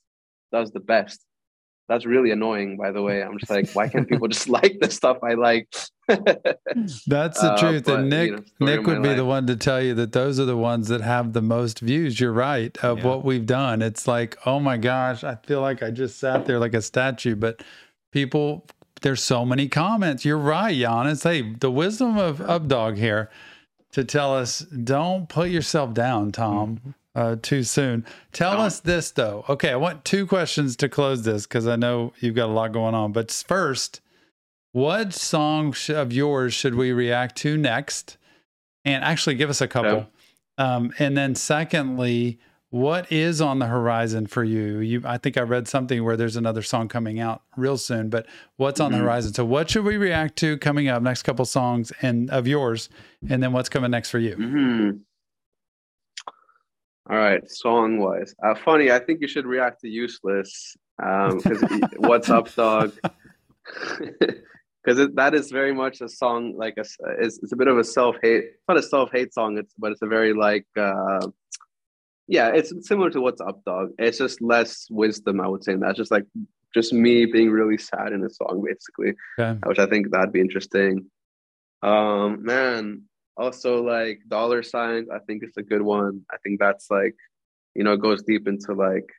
[0.51, 1.21] does the best.
[1.89, 3.23] That's really annoying, by the way.
[3.23, 5.69] I'm just like, why can't people just like the stuff I like?
[6.07, 7.85] That's the uh, truth.
[7.85, 9.17] But, and Nick, you know, Nick would be life.
[9.17, 12.19] the one to tell you that those are the ones that have the most views.
[12.19, 13.05] You're right of yeah.
[13.05, 13.81] what we've done.
[13.81, 17.35] It's like, oh my gosh, I feel like I just sat there like a statue.
[17.35, 17.63] But
[18.11, 18.65] people,
[19.01, 20.25] there's so many comments.
[20.25, 21.23] You're right, Giannis.
[21.23, 23.29] Hey, the wisdom of Updog here
[23.91, 26.95] to tell us, don't put yourself down, Tom.
[27.17, 28.05] Uh, too soon.
[28.31, 29.43] Tell us this though.
[29.49, 32.71] Okay, I want two questions to close this because I know you've got a lot
[32.71, 33.11] going on.
[33.11, 34.01] But first,
[34.71, 38.17] what song of yours should we react to next?
[38.85, 40.07] And actually, give us a couple.
[40.59, 42.37] Um, and then, secondly,
[42.69, 44.77] what is on the horizon for you?
[44.77, 48.09] You, I think I read something where there's another song coming out real soon.
[48.09, 48.99] But what's on mm-hmm.
[48.99, 49.33] the horizon?
[49.33, 51.01] So, what should we react to coming up?
[51.01, 52.89] Next couple songs and of yours,
[53.27, 54.35] and then what's coming next for you?
[54.35, 54.97] Mm-hmm.
[57.09, 58.91] All right, song wise, uh, funny.
[58.91, 62.93] I think you should react to "Useless" because um, "What's Up, Dog."
[64.83, 66.85] Because that is very much a song like a
[67.19, 69.57] it's, it's a bit of a self hate, not a self hate song.
[69.57, 71.27] It's but it's a very like uh,
[72.27, 75.73] yeah, it's similar to "What's Up, Dog." It's just less wisdom, I would say.
[75.73, 76.23] And that's just like
[76.73, 79.59] just me being really sad in a song, basically, okay.
[79.65, 81.09] which I think that'd be interesting.
[81.81, 83.03] Um, man,
[83.37, 86.21] also like dollar signs i think it's a good one.
[86.31, 87.15] I think that's like
[87.75, 89.09] you know it goes deep into like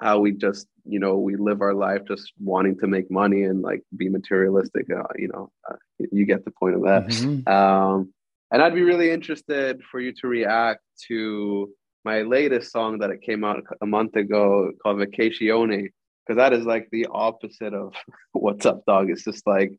[0.00, 3.62] how we just you know we live our life just wanting to make money and
[3.62, 5.76] like be materialistic uh, you know uh,
[6.10, 7.06] you get the point of that.
[7.06, 7.48] Mm-hmm.
[7.52, 8.12] um
[8.50, 11.70] and i'd be really interested for you to react to
[12.04, 15.90] my latest song that it came out a month ago called vacazione
[16.26, 17.94] because that is like the opposite of
[18.32, 19.10] what's up dog.
[19.10, 19.72] It's just like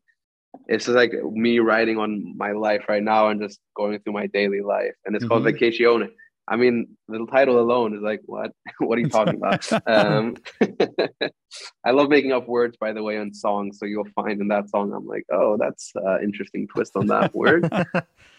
[0.68, 4.26] it's just like me writing on my life right now and just going through my
[4.28, 4.94] daily life.
[5.04, 5.32] And it's mm-hmm.
[5.32, 6.08] called Vacazione.
[6.46, 8.52] I mean, the title alone is like, what?
[8.78, 9.66] what are you talking about?
[9.86, 10.36] um,
[11.84, 13.78] I love making up words, by the way, on songs.
[13.78, 17.34] So you'll find in that song, I'm like, oh, that's uh, interesting twist on that
[17.34, 17.70] word.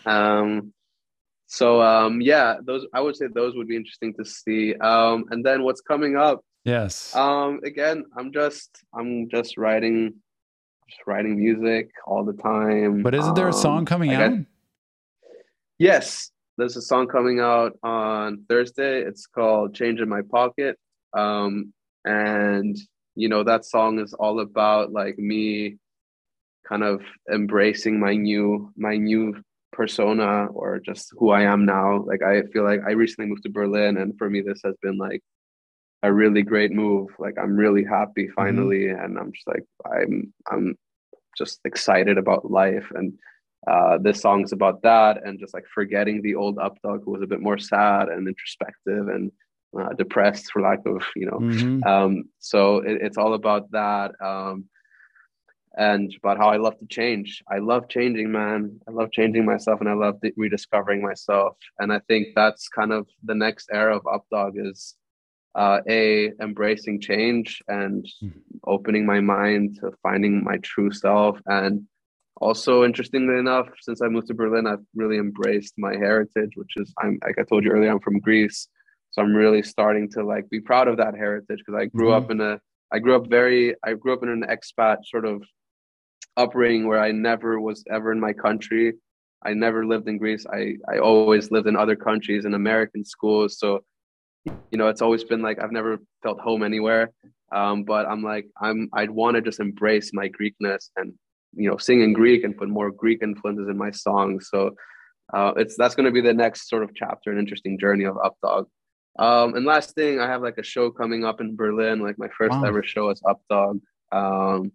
[0.06, 0.72] Um,
[1.48, 4.76] so um, yeah, those I would say those would be interesting to see.
[4.76, 6.42] Um, and then what's coming up?
[6.64, 7.16] Yes.
[7.16, 10.16] Um, again, I'm just I'm just writing
[10.88, 13.04] just writing music all the time.
[13.04, 14.34] But isn't there a song um, coming out?
[15.80, 19.02] yes, there's a song coming out on Thursday.
[19.02, 20.78] It's called "Change in My Pocket,"
[21.14, 21.74] um,
[22.04, 22.78] and
[23.16, 25.78] you know that song is all about like me,
[26.68, 29.36] kind of embracing my new my new
[29.72, 32.04] persona or just who I am now.
[32.04, 34.98] Like I feel like I recently moved to Berlin, and for me, this has been
[34.98, 35.22] like
[36.06, 37.10] a really great move.
[37.20, 38.34] Like I'm really happy mm-hmm.
[38.42, 39.04] finally, mm-hmm.
[39.04, 40.78] and I'm just like I'm I'm
[41.38, 42.92] just excited about life.
[42.94, 43.14] And
[43.68, 47.28] uh, this song's about that, and just like forgetting the old updog who was a
[47.28, 49.32] bit more sad and introspective and
[49.80, 51.40] uh, depressed, for lack of you know.
[51.40, 51.84] Mm-hmm.
[51.84, 54.12] Um, so it, it's all about that.
[54.22, 54.66] Um,
[55.78, 57.44] and about how I love to change.
[57.52, 58.80] I love changing, man.
[58.88, 61.58] I love changing myself and I love rediscovering myself.
[61.80, 64.96] And I think that's kind of the next era of Updog is
[65.56, 68.40] uh, a embracing change and mm-hmm.
[68.66, 71.40] opening my mind to finding my true self.
[71.46, 71.88] And
[72.42, 76.94] also interestingly enough since i moved to berlin i've really embraced my heritage which is
[77.02, 78.68] i'm like i told you earlier i'm from greece.
[79.12, 82.26] So i'm really starting to like be proud of that heritage because i grew mm-hmm.
[82.26, 82.60] up in a
[82.92, 85.44] i grew up very i grew up in an expat sort of
[86.36, 88.94] upbringing where i never was ever in my country.
[89.46, 90.46] I never lived in greece.
[90.52, 93.58] I i always lived in other countries in american schools.
[93.60, 93.86] So
[94.46, 97.12] you know, it's always been like I've never felt home anywhere.
[97.52, 101.14] Um, but I'm like, I'm I'd want to just embrace my Greekness and
[101.54, 104.50] you know sing in Greek and put more Greek influences in my songs.
[104.52, 104.76] So
[105.34, 108.16] uh, it's that's going to be the next sort of chapter and interesting journey of
[108.16, 108.66] Updog.
[109.18, 112.28] Um, and last thing, I have like a show coming up in Berlin, like my
[112.38, 112.64] first Wow.
[112.66, 113.80] ever show as Updog.
[114.12, 114.72] Um,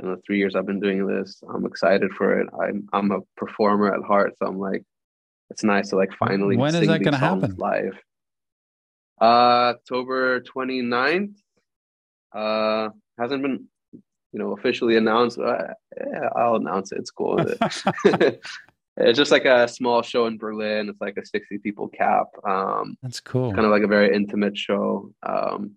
[0.00, 2.48] in the three years I've been doing this, I'm excited for it.
[2.62, 4.82] I'm I'm a performer at heart, so I'm like,
[5.50, 6.56] it's nice to like finally.
[6.56, 7.56] When is that gonna happen?
[7.56, 7.98] Live.
[9.20, 11.34] Uh, October 29th.
[12.34, 15.38] Uh, hasn't been, you know, officially announced.
[15.38, 16.98] Uh, yeah, I'll announce it.
[16.98, 17.38] It's cool.
[18.04, 20.88] it's just like a small show in Berlin.
[20.88, 22.26] It's like a 60 people cap.
[22.46, 23.52] Um, That's cool.
[23.52, 25.12] kind of like a very intimate show.
[25.22, 25.72] Um,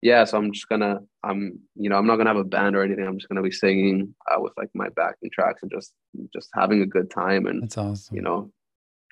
[0.00, 2.84] yeah, so I'm just gonna, I'm, you know, I'm not gonna have a band or
[2.84, 3.04] anything.
[3.04, 5.92] I'm just gonna be singing uh, with like my backing tracks and just,
[6.32, 8.16] just having a good time and That's awesome.
[8.16, 8.52] you know,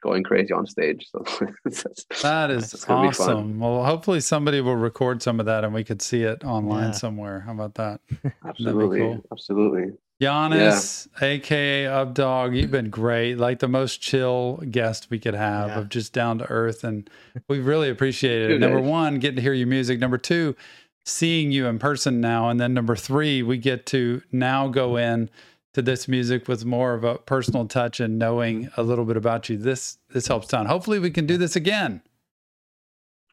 [0.02, 1.06] going crazy on stage.
[1.10, 1.20] So
[2.22, 3.28] That is gonna be fun.
[3.30, 3.58] awesome.
[3.60, 6.90] Well, hopefully somebody will record some of that and we could see it online Yeah.
[6.92, 7.40] somewhere.
[7.40, 8.00] How about that?
[8.46, 9.24] absolutely, cool.
[9.32, 9.92] absolutely.
[10.20, 13.36] Giannis, aka Updog, you've been great.
[13.36, 15.78] Like the most chill guest we could have Yeah.
[15.80, 16.84] of just down to earth.
[16.84, 17.08] And
[17.48, 18.48] we really appreciate it.
[18.48, 19.98] Dude, Number I- one, getting to hear your music.
[19.98, 20.56] Number two,
[21.04, 22.48] seeing you in person now.
[22.48, 25.28] And then number three, we get to now go in
[25.76, 29.50] to this music with more of a personal touch and knowing a little bit about
[29.50, 29.58] you.
[29.58, 30.64] This this helps ton.
[30.64, 32.00] Hopefully we can do this again.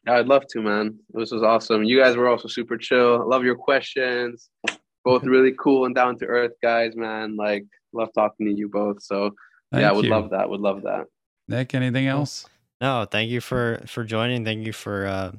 [0.06, 1.00] I'd love to, man.
[1.14, 1.86] This was awesome.
[1.86, 3.22] You guys were also super chill.
[3.22, 4.50] I love your questions.
[5.06, 7.38] Both really cool and down to earth guys, man.
[7.38, 7.64] Like,
[7.94, 9.02] love talking to you both.
[9.02, 9.32] So,
[9.72, 10.12] yeah, I would you.
[10.12, 10.50] love that.
[10.50, 11.06] Would love that.
[11.48, 12.46] Nick, anything else?
[12.82, 14.44] No, thank you for for joining.
[14.44, 15.32] Thank you for uh,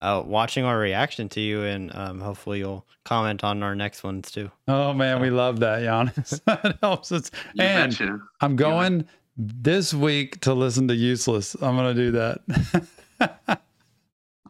[0.00, 4.30] uh, watching our reaction to you, and um, hopefully you'll comment on our next ones
[4.30, 4.50] too.
[4.66, 6.40] Oh man, we love that, Giannis.
[6.44, 7.30] that helps us.
[7.54, 8.20] You and betcha.
[8.40, 11.54] I'm going this week to listen to Useless.
[11.54, 13.60] I'm gonna do that.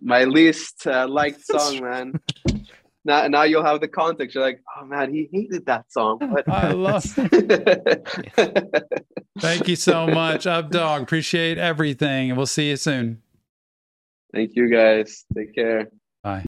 [0.00, 2.20] My least uh, liked song, man.
[3.04, 4.34] Now, now you'll have the context.
[4.34, 6.18] You're like, oh man, he hated that song.
[6.18, 7.04] But I love
[9.38, 11.02] Thank you so much, Updog.
[11.02, 13.22] Appreciate everything, and we'll see you soon.
[14.32, 15.24] Thank you guys.
[15.34, 15.88] Take care.
[16.22, 16.44] Bye.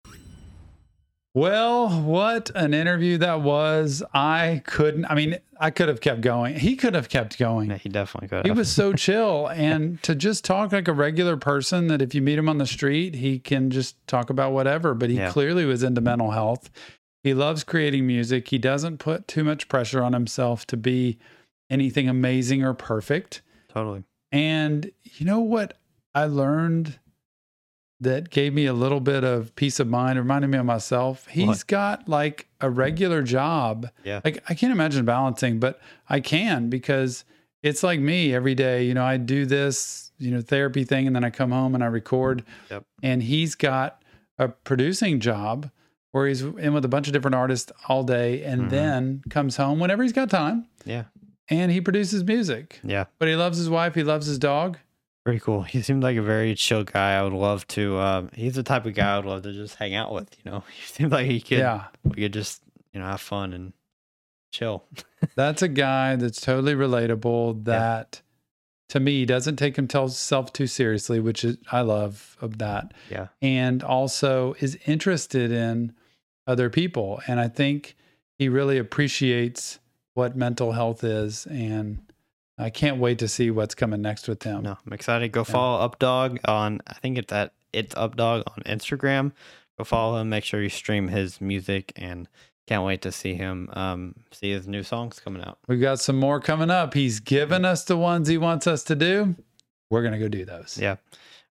[1.32, 4.02] Well, what an interview that was.
[4.12, 6.56] I couldn't, I mean, I could have kept going.
[6.58, 7.70] He could have kept going.
[7.70, 8.46] Yeah, he definitely could.
[8.46, 9.46] He was so chill.
[9.46, 12.66] And to just talk like a regular person that if you meet him on the
[12.66, 14.92] street, he can just talk about whatever.
[14.92, 15.30] But he Yeah.
[15.30, 16.68] clearly was into mental health.
[17.22, 18.48] He loves creating music.
[18.48, 21.16] He doesn't put too much pressure on himself to be
[21.70, 23.42] anything amazing or perfect.
[23.68, 24.02] totally.
[24.32, 25.78] And you know what
[26.12, 26.98] I learned
[28.00, 31.26] that gave me a little bit of peace of mind, reminded me of myself?
[31.28, 31.66] He's What?
[31.66, 33.88] got like a regular job.
[34.04, 34.20] Yeah.
[34.24, 37.24] Like I can't imagine balancing, but I can because
[37.62, 38.84] it's like me every day.
[38.84, 41.84] You know, I do this, you know, therapy thing and then I come home and
[41.84, 42.42] I record.
[42.70, 42.84] Yep.
[43.02, 44.02] And he's got
[44.38, 45.70] a producing job
[46.12, 48.70] where he's in with a bunch of different artists all day and Mhm.
[48.70, 51.04] then comes home whenever he's got time Yeah.
[51.48, 52.80] and he produces music.
[52.82, 53.04] Yeah.
[53.18, 54.78] But he loves his wife, he loves his dog.
[55.24, 55.62] Pretty cool.
[55.62, 57.12] He seemed like a very chill guy.
[57.14, 57.98] I would love to.
[57.98, 60.34] Um, he's the type of guy I would love to just hang out with.
[60.42, 61.58] You know, he seemed like he could.
[61.58, 61.84] Yeah.
[62.04, 62.62] We could just
[62.92, 63.72] you know have fun and
[64.52, 64.84] chill.
[65.34, 68.22] That's a guy that's totally relatable that
[68.88, 72.92] to me doesn't take himself too seriously, which is I love of that.
[73.08, 73.28] Yeah.
[73.40, 75.92] And also is interested in
[76.46, 77.22] other people.
[77.28, 77.94] And I think
[78.38, 79.78] he really appreciates
[80.14, 82.00] what mental health is and
[82.60, 84.62] I can't wait to see what's coming next with him.
[84.62, 85.32] No, I'm excited.
[85.32, 86.80] Go follow Updog on.
[86.86, 89.32] I think it's at it's Updog on Instagram.
[89.78, 90.28] Go follow him.
[90.28, 92.28] Make sure you stream his music, and
[92.66, 93.68] can't wait to see him.
[93.72, 95.58] Um, see his new songs coming out.
[95.66, 96.94] We've got some more coming up.
[96.94, 99.34] He's given us the ones he wants us to do.
[99.90, 100.78] We're going to go do those.
[100.80, 100.96] Yeah.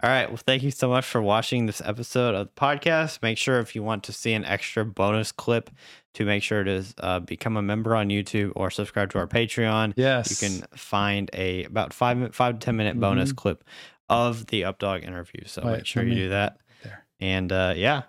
[0.06, 0.30] All right.
[0.30, 3.24] Well, thank you so much for watching this episode of the podcast.
[3.24, 5.72] Make sure if you want to see an extra bonus clip,
[6.14, 9.94] to make sure to uh, become a member on YouTube or subscribe to our Patreon.
[9.96, 10.30] Yes.
[10.30, 13.64] You can find a about five five to ten minute bonus clip
[14.08, 15.42] of the Updog interview.
[15.48, 16.60] So Wait, make sure you do that.
[16.84, 17.04] there.
[17.20, 18.04] And uh, yeah.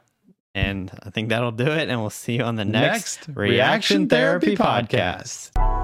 [0.54, 1.88] And I think that'll do it.
[1.88, 5.75] And we'll see you on the next, Next Reaction Therapy podcast.